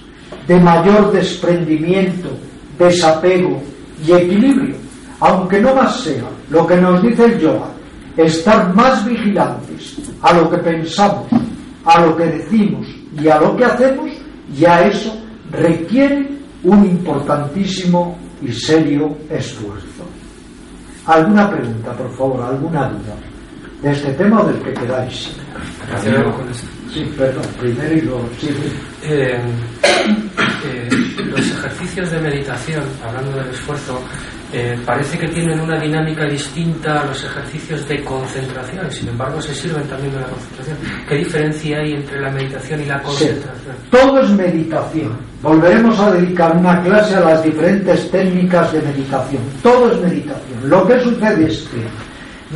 de 0.47 0.59
mayor 0.59 1.11
desprendimiento, 1.11 2.29
desapego 2.77 3.61
y 4.05 4.11
equilibrio? 4.11 4.75
Aunque 5.19 5.59
no 5.59 5.73
más 5.73 6.01
sea 6.01 6.25
lo 6.49 6.65
que 6.67 6.77
nos 6.77 7.01
dice 7.01 7.25
el 7.25 7.39
yoga, 7.39 7.69
estar 8.15 8.73
más 8.73 9.05
vigilantes 9.05 9.95
a 10.21 10.33
lo 10.33 10.49
que 10.49 10.57
pensamos, 10.57 11.27
a 11.85 12.01
lo 12.01 12.15
que 12.15 12.25
decimos 12.25 12.87
y 13.19 13.27
a 13.27 13.39
lo 13.39 13.55
que 13.55 13.65
hacemos, 13.65 14.09
ya 14.55 14.81
eso 14.81 15.15
requiere 15.51 16.29
un 16.63 16.85
importantísimo 16.85 18.17
y 18.41 18.51
serio 18.51 19.15
esfuerzo. 19.29 20.03
¿Alguna 21.05 21.49
pregunta, 21.49 21.93
por 21.93 22.11
favor? 22.17 22.41
¿Alguna 22.43 22.89
duda? 22.89 23.15
De 23.81 23.91
este 23.91 24.11
tema 24.13 24.41
o 24.41 24.47
del 24.47 24.61
que 24.61 24.73
queráis. 24.73 25.29
Sí, 26.91 27.13
perdón, 27.17 27.45
primero 27.59 27.93
y 27.95 28.01
luego. 28.01 28.29
Sí, 28.39 28.49
eh, 29.03 29.39
eh, 30.65 30.89
los 31.25 31.39
ejercicios 31.39 32.11
de 32.11 32.19
meditación, 32.19 32.83
hablando 33.05 33.37
del 33.37 33.49
esfuerzo, 33.49 34.01
eh, 34.51 34.79
parece 34.85 35.17
que 35.17 35.27
tienen 35.27 35.59
una 35.59 35.77
dinámica 35.77 36.25
distinta 36.25 37.01
a 37.01 37.05
los 37.05 37.23
ejercicios 37.23 37.87
de 37.87 38.01
concentración, 38.03 38.89
sin 38.89 39.09
embargo 39.09 39.41
se 39.41 39.53
sirven 39.53 39.83
también 39.87 40.13
de 40.13 40.21
la 40.21 40.27
concentración. 40.27 40.77
¿Qué 41.07 41.15
diferencia 41.15 41.79
hay 41.79 41.93
entre 41.93 42.21
la 42.21 42.31
meditación 42.31 42.81
y 42.81 42.85
la 42.85 43.01
concentración? 43.01 43.75
todo 43.91 44.21
es 44.21 44.29
meditación. 44.31 45.17
Volveremos 45.41 45.99
a 45.99 46.11
dedicar 46.11 46.55
una 46.55 46.81
clase 46.81 47.15
a 47.15 47.19
las 47.19 47.43
diferentes 47.43 48.09
técnicas 48.09 48.71
de 48.71 48.81
meditación. 48.81 49.43
Todo 49.61 49.91
es 49.91 49.99
meditación. 49.99 50.69
Lo 50.69 50.87
que 50.87 50.99
sucede 51.01 51.47
es 51.47 51.59
que 51.67 51.83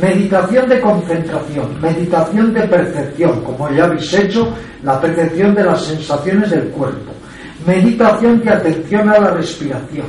meditación 0.00 0.68
de 0.68 0.80
concentración, 0.80 1.80
meditación 1.80 2.54
de 2.54 2.62
percepción, 2.62 3.42
como 3.42 3.70
ya 3.70 3.84
habéis 3.84 4.12
hecho, 4.14 4.52
la 4.82 5.00
percepción 5.00 5.54
de 5.54 5.64
las 5.64 5.84
sensaciones 5.84 6.50
del 6.50 6.68
cuerpo, 6.68 7.12
meditación 7.66 8.40
de 8.40 8.50
atención 8.50 9.08
a 9.08 9.18
la 9.18 9.30
respiración 9.30 10.06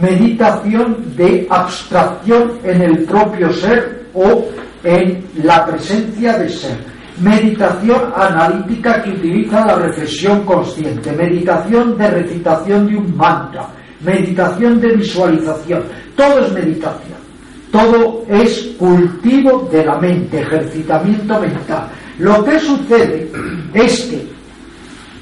meditación 0.00 1.16
de 1.16 1.46
abstracción 1.48 2.58
en 2.62 2.82
el 2.82 3.04
propio 3.04 3.52
ser 3.52 4.06
o 4.14 4.46
en 4.84 5.24
la 5.42 5.66
presencia 5.66 6.38
de 6.38 6.48
ser. 6.48 6.76
Meditación 7.20 8.12
analítica 8.14 9.02
que 9.02 9.10
utiliza 9.10 9.64
la 9.64 9.76
reflexión 9.76 10.44
consciente. 10.44 11.12
Meditación 11.12 11.96
de 11.96 12.10
recitación 12.10 12.86
de 12.86 12.96
un 12.96 13.16
mantra. 13.16 13.66
Meditación 14.00 14.80
de 14.80 14.96
visualización. 14.96 15.82
Todo 16.14 16.40
es 16.40 16.52
meditación. 16.52 17.15
Todo 17.76 18.24
es 18.30 18.74
cultivo 18.78 19.68
de 19.70 19.84
la 19.84 19.98
mente, 19.98 20.40
ejercitamiento 20.40 21.38
mental. 21.38 21.88
Lo 22.18 22.42
que 22.42 22.58
sucede 22.58 23.30
es 23.74 24.00
que, 24.04 24.26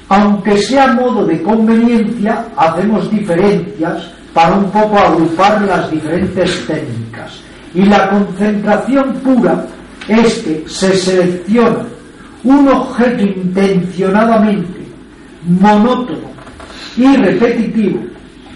aunque 0.07 0.57
sea 0.59 0.93
modo 0.93 1.25
de 1.25 1.41
conveniencia, 1.41 2.45
hacemos 2.55 3.11
diferencias 3.11 4.09
para 4.33 4.55
un 4.55 4.71
poco 4.71 4.97
agrupar 4.97 5.63
las 5.63 5.91
diferentes 5.91 6.65
técnicas. 6.65 7.41
Y 7.73 7.83
la 7.83 8.09
concentración 8.09 9.15
pura 9.15 9.65
es 10.07 10.35
que 10.35 10.63
se 10.65 10.95
selecciona 10.95 11.83
un 12.45 12.69
objeto 12.69 13.21
intencionadamente 13.21 14.79
monótono 15.45 16.31
y 16.95 17.17
repetitivo 17.17 17.99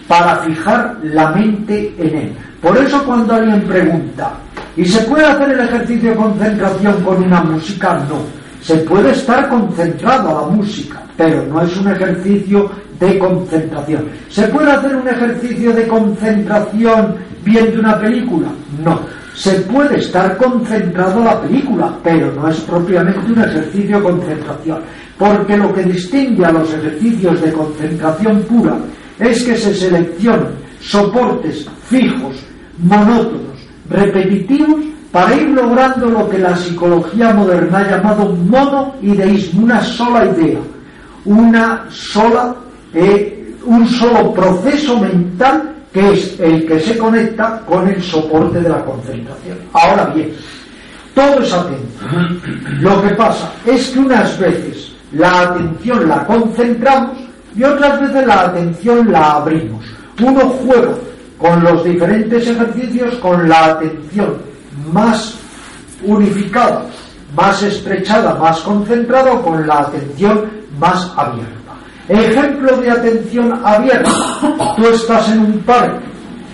para 0.07 0.37
fijar 0.37 0.97
la 1.03 1.31
mente 1.31 1.93
en 1.97 2.15
él. 2.15 2.35
Por 2.61 2.77
eso 2.77 3.03
cuando 3.05 3.33
alguien 3.33 3.61
pregunta, 3.61 4.33
¿y 4.75 4.85
se 4.85 5.01
puede 5.01 5.25
hacer 5.25 5.51
el 5.51 5.59
ejercicio 5.61 6.09
de 6.09 6.15
concentración 6.17 7.03
con 7.03 7.23
una 7.23 7.41
música? 7.41 7.93
No. 8.09 8.17
Se 8.61 8.75
puede 8.79 9.11
estar 9.11 9.47
concentrado 9.47 10.29
a 10.29 10.41
la 10.41 10.47
música, 10.49 11.01
pero 11.15 11.45
no 11.45 11.61
es 11.61 11.77
un 11.77 11.87
ejercicio 11.87 12.69
de 12.99 13.17
concentración. 13.17 14.05
¿Se 14.27 14.47
puede 14.49 14.71
hacer 14.71 14.95
un 14.95 15.07
ejercicio 15.07 15.71
de 15.71 15.87
concentración 15.87 17.15
viendo 17.45 17.79
una 17.79 17.97
película? 17.97 18.47
No. 18.83 18.99
Se 19.33 19.51
puede 19.61 19.99
estar 19.99 20.35
concentrado 20.35 21.21
a 21.21 21.25
la 21.25 21.41
película, 21.41 21.97
pero 22.03 22.33
no 22.33 22.49
es 22.49 22.59
propiamente 22.61 23.31
un 23.31 23.39
ejercicio 23.39 23.97
de 23.97 24.03
concentración. 24.03 24.79
Porque 25.17 25.55
lo 25.55 25.73
que 25.73 25.83
distingue 25.83 26.45
a 26.45 26.51
los 26.51 26.73
ejercicios 26.73 27.41
de 27.41 27.53
concentración 27.53 28.41
pura 28.41 28.77
es 29.17 29.43
que 29.43 29.55
se 29.55 29.73
seleccionan 29.73 30.49
soportes 30.81 31.65
fijos, 31.89 32.35
monótonos, 32.79 33.59
repetitivos, 33.89 34.85
para 35.11 35.35
ir 35.35 35.49
logrando 35.49 36.07
lo 36.07 36.29
que 36.29 36.37
la 36.37 36.55
psicología 36.55 37.33
moderna 37.33 37.79
ha 37.79 37.89
llamado 37.89 38.35
monoideísmo, 38.35 39.63
una 39.63 39.81
sola 39.81 40.25
idea, 40.25 40.59
una 41.25 41.85
sola 41.89 42.55
eh, 42.93 43.39
un 43.65 43.87
solo 43.87 44.33
proceso 44.33 44.99
mental 44.99 45.75
que 45.93 46.13
es 46.13 46.39
el 46.39 46.65
que 46.67 46.79
se 46.79 46.97
conecta 46.97 47.61
con 47.65 47.87
el 47.87 48.01
soporte 48.01 48.61
de 48.61 48.69
la 48.69 48.83
concentración. 48.85 49.57
Ahora 49.73 50.05
bien, 50.07 50.31
todo 51.15 51.41
es 51.41 51.51
atento. 51.51 52.05
Lo 52.79 53.01
que 53.01 53.09
pasa 53.09 53.51
es 53.65 53.89
que 53.89 53.99
unas 53.99 54.37
veces 54.39 54.91
la 55.11 55.41
atención 55.41 56.07
la 56.07 56.25
concentramos 56.25 57.17
y 57.55 57.63
otras 57.63 58.01
veces 58.01 58.27
la 58.27 58.41
atención 58.41 59.11
la 59.11 59.31
abrimos. 59.33 59.83
Uno 60.21 60.41
juega 60.41 60.91
con 61.39 61.63
los 61.63 61.83
diferentes 61.83 62.45
ejercicios 62.45 63.15
con 63.15 63.47
la 63.47 63.65
atención 63.65 64.37
más 64.91 65.35
unificada, 66.03 66.85
más 67.35 67.63
estrechada, 67.63 68.35
más 68.35 68.59
concentrada 68.59 69.41
con 69.41 69.65
la 69.65 69.79
atención 69.79 70.45
más 70.77 71.11
abierta. 71.15 71.55
Ejemplo 72.09 72.77
de 72.77 72.91
atención 72.91 73.59
abierta. 73.63 74.11
Tú 74.75 74.87
estás 74.87 75.29
en 75.29 75.39
un 75.39 75.59
parque, 75.59 76.05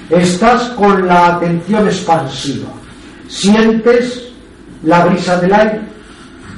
estás 0.09 0.63
con 0.71 1.07
la 1.07 1.35
atención 1.35 1.87
expansiva. 1.87 2.67
Sientes 3.27 4.29
la 4.83 5.05
brisa 5.05 5.37
del 5.37 5.53
aire, 5.53 5.81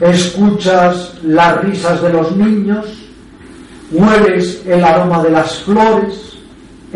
escuchas 0.01 1.13
las 1.23 1.61
risas 1.61 2.01
de 2.01 2.09
los 2.09 2.35
niños, 2.35 2.85
hueles 3.91 4.63
el 4.65 4.83
aroma 4.83 5.23
de 5.23 5.29
las 5.29 5.59
flores. 5.59 6.26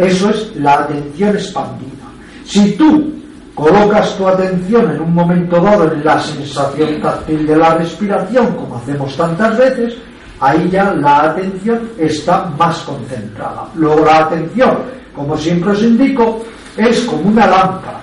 Eso 0.01 0.31
es 0.31 0.55
la 0.55 0.73
atención 0.81 1.35
expandida. 1.35 2.07
Si 2.43 2.71
tú 2.73 3.13
colocas 3.53 4.17
tu 4.17 4.27
atención 4.27 4.89
en 4.91 5.01
un 5.01 5.13
momento 5.13 5.61
dado 5.61 5.91
en 5.93 6.03
la 6.03 6.19
sensación 6.19 6.99
táctil 7.01 7.45
de 7.45 7.55
la 7.55 7.75
respiración, 7.75 8.55
como 8.55 8.77
hacemos 8.77 9.15
tantas 9.15 9.55
veces, 9.57 9.93
ahí 10.39 10.67
ya 10.71 10.91
la 10.95 11.23
atención 11.25 11.87
está 11.99 12.45
más 12.57 12.79
concentrada. 12.79 13.67
Luego 13.75 14.03
la 14.03 14.25
atención, 14.25 14.77
como 15.15 15.37
siempre 15.37 15.71
os 15.71 15.83
indico, 15.83 16.41
es 16.77 17.01
como 17.01 17.29
una 17.29 17.45
lámpara, 17.45 18.01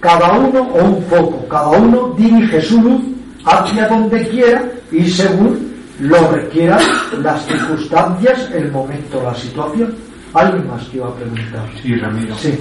cada 0.00 0.32
uno 0.32 0.68
o 0.74 0.84
un 0.84 1.02
foco, 1.04 1.48
cada 1.48 1.70
uno 1.70 2.14
dirige 2.16 2.60
su 2.60 2.82
luz 2.82 3.00
hacia 3.46 3.88
donde 3.88 4.28
quiera 4.28 4.64
y 4.92 5.08
según 5.08 5.66
lo 6.00 6.30
requieran 6.30 6.80
las 7.22 7.44
circunstancias, 7.46 8.50
el 8.52 8.70
momento, 8.70 9.22
la 9.22 9.34
situación. 9.34 10.07
¿Alguien 10.34 10.68
más 10.68 10.84
que 10.88 10.96
iba 10.98 11.08
a 11.08 11.14
preguntar? 11.14 11.68
Sí, 11.82 11.96
Ramiro. 11.96 12.34
Sí. 12.36 12.58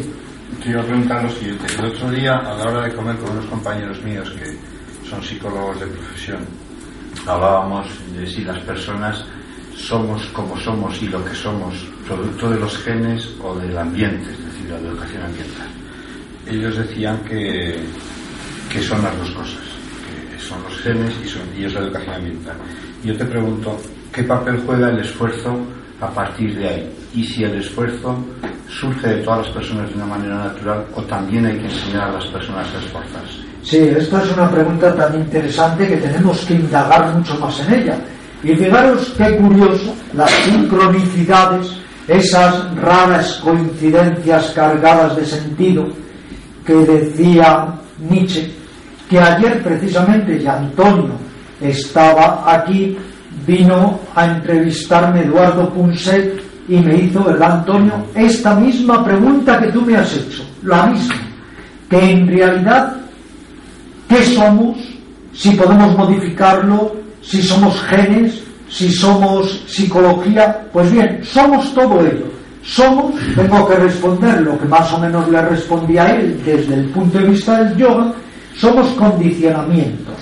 Te 0.63 0.69
iba 0.69 0.81
a 0.81 0.85
preguntar 0.85 1.23
lo 1.23 1.29
siguiente. 1.29 1.65
El 1.77 1.85
otro 1.85 2.11
día, 2.11 2.37
a 2.37 2.53
la 2.55 2.63
hora 2.63 2.83
de 2.83 2.93
comer 2.93 3.17
con 3.17 3.31
unos 3.31 3.45
compañeros 3.45 4.01
míos 4.03 4.29
que 4.31 4.57
son 5.09 5.21
psicólogos 5.21 5.79
de 5.79 5.87
profesión, 5.87 6.39
hablábamos 7.25 7.87
de 8.15 8.25
si 8.25 8.43
las 8.43 8.59
personas 8.59 9.25
somos 9.75 10.25
como 10.27 10.57
somos 10.59 11.01
y 11.01 11.07
lo 11.07 11.23
que 11.23 11.35
somos 11.35 11.75
producto 12.07 12.49
de 12.49 12.59
los 12.59 12.77
genes 12.79 13.29
o 13.41 13.55
del 13.55 13.77
ambiente, 13.77 14.31
es 14.31 14.45
decir, 14.45 14.69
la 14.69 14.77
educación 14.79 15.23
ambiental. 15.23 15.67
Ellos 16.47 16.77
decían 16.77 17.19
que, 17.25 17.79
que 18.71 18.81
son 18.81 19.03
las 19.03 19.17
dos 19.17 19.31
cosas, 19.31 19.61
que 20.33 20.41
son 20.41 20.63
los 20.63 20.77
genes 20.79 21.13
y, 21.23 21.27
son, 21.27 21.41
y 21.55 21.65
es 21.65 21.73
la 21.73 21.81
educación 21.81 22.15
ambiental. 22.15 22.55
Yo 23.03 23.15
te 23.15 23.25
pregunto, 23.25 23.77
¿qué 24.11 24.23
papel 24.23 24.61
juega 24.65 24.89
el 24.89 24.99
esfuerzo 24.99 25.57
a 26.01 26.09
partir 26.09 26.55
de 26.57 26.67
ahí? 26.67 26.93
Y 27.17 27.23
si 27.23 27.43
el 27.43 27.55
esfuerzo 27.55 28.15
surge 28.69 29.07
de 29.07 29.23
todas 29.23 29.47
las 29.47 29.55
personas 29.55 29.89
de 29.89 29.95
una 29.95 30.05
manera 30.05 30.35
natural 30.35 30.85
o 30.93 31.01
también 31.01 31.47
hay 31.47 31.57
que 31.57 31.65
enseñar 31.65 32.09
a 32.09 32.11
las 32.11 32.27
personas 32.27 32.67
a 32.75 32.77
esforzarse. 32.77 33.39
Sí, 33.63 33.77
esta 33.77 34.21
es 34.21 34.33
una 34.33 34.51
pregunta 34.51 34.95
tan 34.95 35.15
interesante 35.15 35.87
que 35.87 35.97
tenemos 35.97 36.45
que 36.45 36.53
indagar 36.53 37.15
mucho 37.15 37.33
más 37.39 37.59
en 37.61 37.73
ella. 37.73 37.97
Y 38.43 38.53
fijaros 38.53 39.15
qué 39.17 39.35
curioso, 39.35 39.95
las 40.13 40.29
sincronicidades, 40.29 41.71
esas 42.07 42.75
raras 42.75 43.41
coincidencias 43.43 44.51
cargadas 44.51 45.15
de 45.15 45.25
sentido 45.25 45.87
que 46.63 46.75
decía 46.75 47.73
Nietzsche, 47.97 48.53
que 49.09 49.19
ayer 49.19 49.63
precisamente 49.63 50.37
y 50.37 50.45
Antonio 50.45 51.15
estaba 51.61 52.43
aquí, 52.45 52.95
vino 53.47 54.01
a 54.13 54.27
entrevistarme 54.27 55.21
Eduardo 55.21 55.73
Punset 55.73 56.46
y 56.67 56.77
me 56.77 56.97
hizo, 56.97 57.23
¿verdad 57.23 57.59
Antonio? 57.59 57.93
Esta 58.13 58.55
misma 58.55 59.03
pregunta 59.03 59.59
que 59.59 59.71
tú 59.71 59.81
me 59.81 59.95
has 59.95 60.13
hecho, 60.13 60.43
la 60.63 60.87
misma, 60.87 61.15
que 61.89 62.11
en 62.11 62.27
realidad 62.27 62.97
¿Qué 64.07 64.23
somos? 64.23 64.77
Si 65.33 65.51
podemos 65.51 65.95
modificarlo, 65.97 66.95
si 67.21 67.41
somos 67.41 67.79
genes, 67.83 68.41
si 68.69 68.89
somos 68.91 69.63
psicología. 69.67 70.65
Pues 70.71 70.91
bien, 70.91 71.19
somos 71.23 71.73
todo 71.73 71.99
ello. 72.01 72.25
Somos, 72.63 73.13
tengo 73.35 73.67
que 73.67 73.75
responder 73.75 74.41
lo 74.41 74.57
que 74.59 74.65
más 74.65 74.91
o 74.93 74.99
menos 74.99 75.29
le 75.29 75.41
respondí 75.41 75.97
a 75.97 76.15
él 76.15 76.41
desde 76.45 76.73
el 76.73 76.85
punto 76.89 77.17
de 77.17 77.25
vista 77.25 77.63
del 77.63 77.77
yoga, 77.77 78.13
somos 78.55 78.87
condicionamientos. 78.91 80.15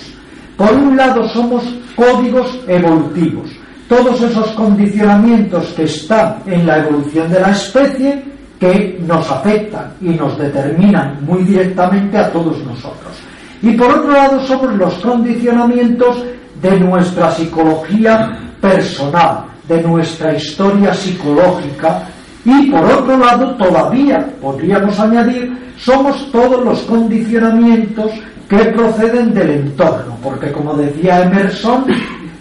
Por 0.56 0.72
un 0.74 0.96
lado 0.96 1.28
somos 1.30 1.64
códigos 1.96 2.60
evolutivos. 2.68 3.50
Todos 3.88 4.20
esos 4.22 4.50
condicionamientos 4.52 5.68
que 5.76 5.84
están 5.84 6.38
en 6.48 6.66
la 6.66 6.80
evolución 6.80 7.30
de 7.32 7.40
la 7.40 7.52
especie 7.52 8.24
que 8.60 9.00
nos 9.06 9.30
afectan 9.30 9.94
y 10.02 10.10
nos 10.10 10.38
determinan 10.38 11.20
muy 11.26 11.44
directamente 11.44 12.18
a 12.18 12.32
todos 12.32 12.58
nosotros. 12.64 13.14
Y 13.62 13.72
por 13.72 13.92
otro 13.92 14.12
lado 14.12 14.40
somos 14.42 14.74
los 14.76 14.94
condicionamientos 14.96 16.24
de 16.62 16.80
nuestra 16.80 17.32
psicología 17.32 18.40
personal, 18.62 19.46
de 19.68 19.82
nuestra 19.84 20.36
historia 20.36 20.94
psicológica. 20.94 22.04
Y 22.44 22.72
por 22.72 22.84
otro 22.86 23.18
lado 23.18 23.56
todavía 23.56 24.26
podríamos 24.42 25.00
añadir, 25.00 25.58
somos 25.78 26.32
todos 26.32 26.64
los 26.64 26.80
condicionamientos 26.82 28.12
que 28.48 28.58
proceden 28.58 29.34
del 29.34 29.50
entorno, 29.50 30.16
porque 30.24 30.52
como 30.52 30.76
decía 30.76 31.24
Emerson, 31.24 31.86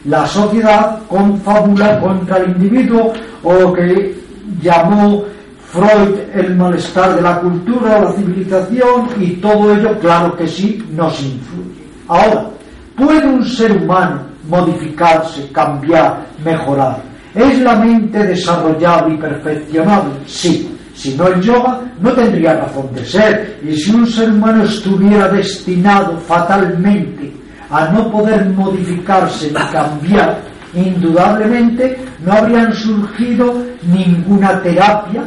la 0.05 0.27
sociedad 0.27 0.99
confabula 1.09 1.99
contra 1.99 2.39
el 2.39 2.51
individuo 2.51 3.13
o 3.43 3.55
lo 3.55 3.73
que 3.73 4.15
llamó 4.61 5.25
Freud, 5.69 6.19
el 6.35 6.55
malestar 6.57 7.17
de 7.17 7.23
la 7.23 7.41
cultura, 7.41 8.01
la 8.01 8.13
civilización 8.13 9.09
y 9.19 9.33
todo 9.37 9.75
ello, 9.75 9.99
claro 9.99 10.37
que 10.37 10.47
sí, 10.47 10.85
nos 10.93 11.21
influye. 11.23 11.85
Ahora, 12.07 12.47
¿puede 12.95 13.27
un 13.27 13.45
ser 13.45 13.73
humano 13.73 14.21
modificarse, 14.49 15.51
cambiar, 15.51 16.27
mejorar? 16.45 17.03
¿Es 17.35 17.59
la 17.61 17.77
mente 17.77 18.25
desarrollable 18.25 19.15
y 19.15 19.19
perfeccionable? 19.19 20.13
Sí. 20.27 20.71
Si 20.95 21.17
no 21.17 21.27
el 21.27 21.41
yoga, 21.41 21.81
no 22.01 22.13
tendría 22.13 22.55
razón 22.55 22.89
de 22.95 23.05
ser. 23.05 23.59
Y 23.65 23.75
si 23.75 23.91
un 23.91 24.07
ser 24.07 24.31
humano 24.31 24.63
estuviera 24.63 25.27
destinado 25.29 26.17
fatalmente 26.19 27.33
a 27.75 27.89
no 27.89 28.09
poder 28.09 28.49
modificarse 28.51 29.51
ni 29.51 29.73
cambiar, 29.73 30.39
indudablemente 30.75 31.99
no 32.25 32.33
habrían 32.33 32.73
surgido 32.73 33.53
ninguna 33.83 34.63
terapia, 34.63 35.25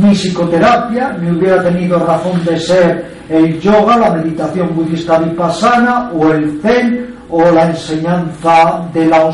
ni 0.00 0.12
psicoterapia, 0.14 1.16
ni 1.20 1.32
hubiera 1.32 1.60
tenido 1.64 1.98
razón 1.98 2.44
de 2.44 2.60
ser 2.60 3.10
el 3.28 3.60
yoga, 3.60 3.96
la 3.96 4.10
meditación 4.10 4.72
budista 4.72 5.18
vipassana, 5.18 6.12
o 6.14 6.32
el 6.32 6.60
zen, 6.62 7.12
o 7.28 7.50
la 7.50 7.66
enseñanza 7.70 8.88
de 8.94 9.06
la 9.06 9.28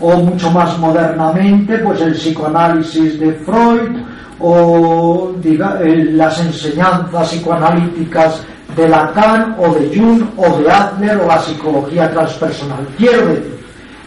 o 0.00 0.16
mucho 0.16 0.50
más 0.52 0.78
modernamente, 0.78 1.78
pues 1.78 2.00
el 2.02 2.12
psicoanálisis 2.12 3.18
de 3.18 3.32
Freud, 3.32 3.98
o 4.38 5.32
diga, 5.40 5.80
las 5.82 6.40
enseñanzas 6.40 7.30
psicoanalíticas 7.30 8.42
de 8.76 8.88
Lacan, 8.88 9.56
o 9.58 9.74
de 9.74 9.96
Jung, 9.96 10.22
o 10.36 10.58
de 10.58 10.70
Adler, 10.70 11.16
o 11.18 11.26
la 11.26 11.38
psicología 11.38 12.10
transpersonal. 12.10 12.86
Quiero 12.96 13.26
decir, 13.28 13.58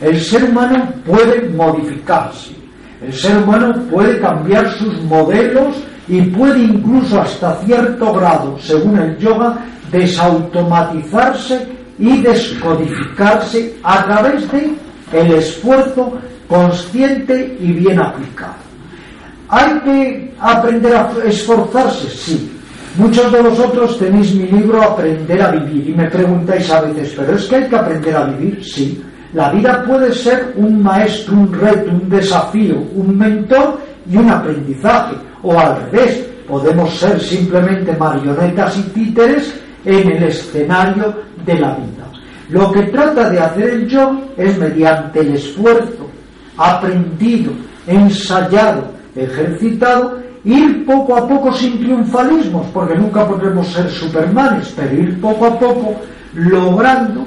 el 0.02 0.22
ser 0.22 0.44
humano 0.44 0.94
puede 1.06 1.50
modificarse 1.50 2.58
el 3.02 3.14
ser 3.14 3.38
humano 3.38 3.74
puede 3.92 4.20
cambiar 4.20 4.72
sus 4.74 5.02
modelos 5.04 5.76
y 6.08 6.22
puede 6.22 6.60
incluso 6.60 7.22
hasta 7.22 7.56
cierto 7.66 8.14
grado, 8.14 8.58
según 8.60 8.98
el 8.98 9.18
yoga, 9.18 9.58
desautomatizarse 9.92 11.68
y 12.00 12.22
descodificarse 12.22 13.76
a 13.84 14.04
través 14.06 14.52
de 14.52 14.74
el 15.14 15.34
esfuerzo 15.34 16.18
consciente 16.48 17.58
y 17.60 17.72
bien 17.74 18.00
aplicado. 18.00 18.56
¿Hay 19.50 19.80
que 19.82 20.34
aprender 20.40 20.96
a 20.96 21.10
esforzarse? 21.26 22.10
Sí. 22.10 22.57
Muchos 22.98 23.32
de 23.32 23.42
vosotros 23.42 24.00
tenéis 24.00 24.34
mi 24.34 24.48
libro 24.48 24.82
Aprender 24.82 25.40
a 25.40 25.52
vivir 25.52 25.90
y 25.90 25.94
me 25.94 26.10
preguntáis 26.10 26.70
a 26.72 26.82
veces, 26.82 27.14
¿pero 27.16 27.36
es 27.36 27.46
que 27.46 27.56
hay 27.58 27.70
que 27.70 27.76
aprender 27.76 28.16
a 28.16 28.26
vivir? 28.26 28.64
Sí. 28.64 29.04
La 29.34 29.52
vida 29.52 29.84
puede 29.84 30.12
ser 30.12 30.54
un 30.56 30.82
maestro, 30.82 31.36
un 31.36 31.54
reto, 31.54 31.92
un 31.92 32.10
desafío, 32.10 32.78
un 32.96 33.16
mentor 33.16 33.80
y 34.10 34.18
un 34.18 34.30
aprendizaje. 34.30 35.16
O 35.44 35.58
al 35.60 35.92
revés, 35.92 36.26
podemos 36.48 36.98
ser 36.98 37.20
simplemente 37.22 37.96
marionetas 37.96 38.78
y 38.80 38.84
títeres 38.84 39.54
en 39.86 40.12
el 40.14 40.24
escenario 40.24 41.14
de 41.46 41.54
la 41.54 41.76
vida. 41.76 42.12
Lo 42.50 42.72
que 42.72 42.84
trata 42.84 43.30
de 43.30 43.40
hacer 43.40 43.70
el 43.70 43.88
yo 43.88 44.20
es 44.38 44.58
mediante 44.58 45.20
el 45.20 45.36
esfuerzo 45.36 46.10
aprendido, 46.58 47.52
ensayado, 47.86 48.86
ejercitado, 49.16 50.18
ir 50.48 50.86
poco 50.86 51.18
a 51.18 51.28
poco 51.28 51.52
sin 51.52 51.78
triunfalismos, 51.80 52.66
porque 52.74 52.96
nunca 52.96 53.28
podremos 53.28 53.68
ser 53.68 53.90
supermanes, 53.90 54.74
pero 54.76 54.94
ir 54.94 55.20
poco 55.20 55.46
a 55.46 55.60
poco 55.60 55.96
logrando 56.34 57.26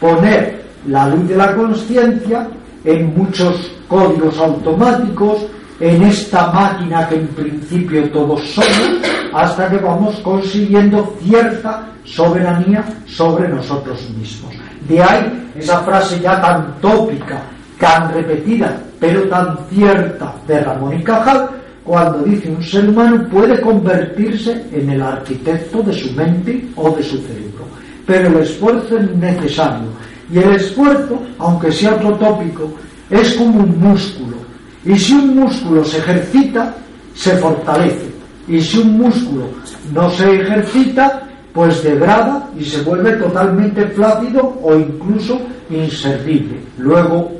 poner 0.00 0.62
la 0.86 1.08
luz 1.08 1.28
de 1.28 1.36
la 1.36 1.54
conciencia 1.54 2.48
en 2.84 3.14
muchos 3.16 3.70
códigos 3.86 4.38
automáticos, 4.38 5.46
en 5.78 6.02
esta 6.02 6.50
máquina 6.50 7.08
que 7.08 7.16
en 7.16 7.28
principio 7.28 8.08
todos 8.10 8.40
somos, 8.50 9.02
hasta 9.34 9.68
que 9.68 9.76
vamos 9.76 10.16
consiguiendo 10.20 11.14
cierta 11.22 11.88
soberanía 12.04 12.84
sobre 13.06 13.48
nosotros 13.48 14.00
mismos. 14.16 14.54
De 14.88 15.02
ahí 15.02 15.50
esa 15.56 15.80
frase 15.80 16.18
ya 16.20 16.40
tan 16.40 16.80
tópica, 16.80 17.42
tan 17.78 18.14
repetida, 18.14 18.80
pero 18.98 19.22
tan 19.28 19.58
cierta 19.70 20.34
de 20.46 20.60
Ramón 20.60 20.98
y 20.98 21.02
Cajal, 21.02 21.61
cuando 21.84 22.22
dice 22.22 22.50
un 22.50 22.62
ser 22.62 22.88
humano 22.88 23.26
puede 23.28 23.60
convertirse 23.60 24.64
en 24.72 24.90
el 24.90 25.02
arquitecto 25.02 25.82
de 25.82 25.92
su 25.92 26.12
mente 26.12 26.68
o 26.76 26.90
de 26.90 27.02
su 27.02 27.18
cerebro. 27.18 27.64
Pero 28.06 28.28
el 28.28 28.36
esfuerzo 28.36 28.98
es 28.98 29.10
necesario. 29.16 29.88
Y 30.32 30.38
el 30.38 30.52
esfuerzo, 30.52 31.20
aunque 31.38 31.72
sea 31.72 31.94
otro 31.94 32.14
tópico, 32.14 32.72
es 33.10 33.34
como 33.34 33.60
un 33.60 33.80
músculo. 33.80 34.36
Y 34.84 34.98
si 34.98 35.12
un 35.12 35.36
músculo 35.36 35.84
se 35.84 35.98
ejercita, 35.98 36.74
se 37.14 37.36
fortalece. 37.36 38.10
Y 38.48 38.60
si 38.60 38.78
un 38.78 38.98
músculo 38.98 39.48
no 39.92 40.10
se 40.10 40.40
ejercita, 40.40 41.22
pues 41.52 41.82
degrada 41.82 42.48
y 42.58 42.64
se 42.64 42.80
vuelve 42.82 43.12
totalmente 43.12 43.86
flácido 43.88 44.58
o 44.62 44.74
incluso 44.74 45.40
inservible. 45.68 46.60
Luego, 46.78 47.32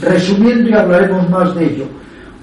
resumiendo 0.00 0.70
y 0.70 0.72
hablaremos 0.72 1.28
más 1.28 1.54
de 1.54 1.66
ello, 1.66 1.84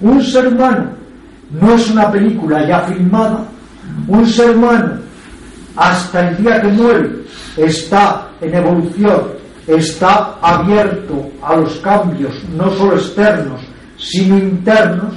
un 0.01 0.22
ser 0.22 0.47
humano 0.47 1.05
no 1.52 1.74
es 1.74 1.89
una 1.89 2.12
película 2.12 2.68
ya 2.68 2.82
filmada, 2.82 3.46
un 4.08 4.26
ser 4.26 4.56
humano 4.56 5.06
hasta 5.76 6.30
el 6.30 6.38
día 6.38 6.62
que 6.62 6.68
muere 6.70 7.10
está 7.58 8.30
en 8.41 8.54
evolución, 8.54 9.24
está 9.68 10.36
abierto 10.41 11.30
a 11.41 11.56
los 11.56 11.76
cambios, 11.78 12.34
no 12.56 12.70
solo 12.72 12.96
externos, 12.96 13.62
sino 13.98 14.38
internos, 14.38 15.14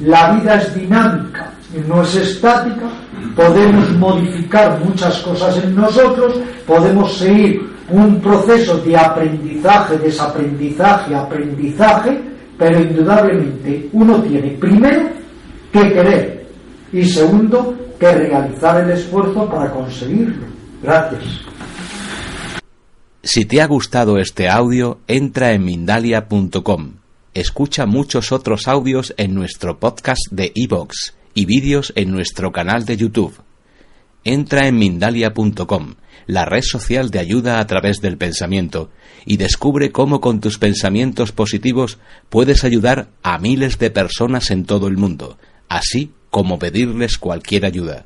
la 0.00 0.32
vida 0.32 0.56
es 0.56 0.74
dinámica, 0.74 1.50
no 1.86 2.02
es 2.02 2.14
estática, 2.16 2.88
podemos 3.36 3.90
modificar 3.92 4.78
muchas 4.84 5.18
cosas 5.18 5.56
en 5.58 5.74
nosotros, 5.74 6.34
podemos 6.66 7.16
seguir 7.16 7.68
un 7.88 8.20
proceso 8.20 8.78
de 8.78 8.96
aprendizaje, 8.96 9.98
desaprendizaje, 9.98 11.14
aprendizaje, 11.14 12.20
pero 12.56 12.80
indudablemente 12.80 13.88
uno 13.92 14.20
tiene 14.22 14.50
primero 14.60 15.19
que 15.72 15.80
querer 15.80 16.46
y 16.92 17.04
segundo 17.04 17.76
que 17.98 18.12
realizar 18.12 18.82
el 18.82 18.90
esfuerzo 18.90 19.48
para 19.48 19.70
conseguirlo. 19.70 20.46
Gracias. 20.82 21.22
Si 23.22 23.44
te 23.44 23.60
ha 23.60 23.66
gustado 23.66 24.18
este 24.18 24.48
audio, 24.48 25.00
entra 25.06 25.52
en 25.52 25.64
Mindalia.com. 25.64 26.94
Escucha 27.34 27.86
muchos 27.86 28.32
otros 28.32 28.66
audios 28.66 29.14
en 29.18 29.34
nuestro 29.34 29.78
podcast 29.78 30.22
de 30.30 30.50
iVoox 30.54 31.12
y 31.34 31.44
vídeos 31.44 31.92
en 31.96 32.10
nuestro 32.10 32.50
canal 32.50 32.84
de 32.86 32.96
YouTube. 32.96 33.34
Entra 34.24 34.66
en 34.66 34.78
Mindalia.com, 34.78 35.94
la 36.26 36.44
red 36.44 36.62
social 36.62 37.10
de 37.10 37.18
ayuda 37.18 37.60
a 37.60 37.66
través 37.66 38.00
del 38.00 38.16
pensamiento, 38.16 38.90
y 39.26 39.36
descubre 39.36 39.92
cómo 39.92 40.20
con 40.20 40.40
tus 40.40 40.58
pensamientos 40.58 41.30
positivos 41.32 41.98
puedes 42.30 42.64
ayudar 42.64 43.08
a 43.22 43.38
miles 43.38 43.78
de 43.78 43.90
personas 43.90 44.50
en 44.50 44.64
todo 44.64 44.88
el 44.88 44.96
mundo, 44.96 45.38
así 45.70 46.12
como 46.28 46.58
pedirles 46.58 47.16
cualquier 47.16 47.64
ayuda. 47.64 48.04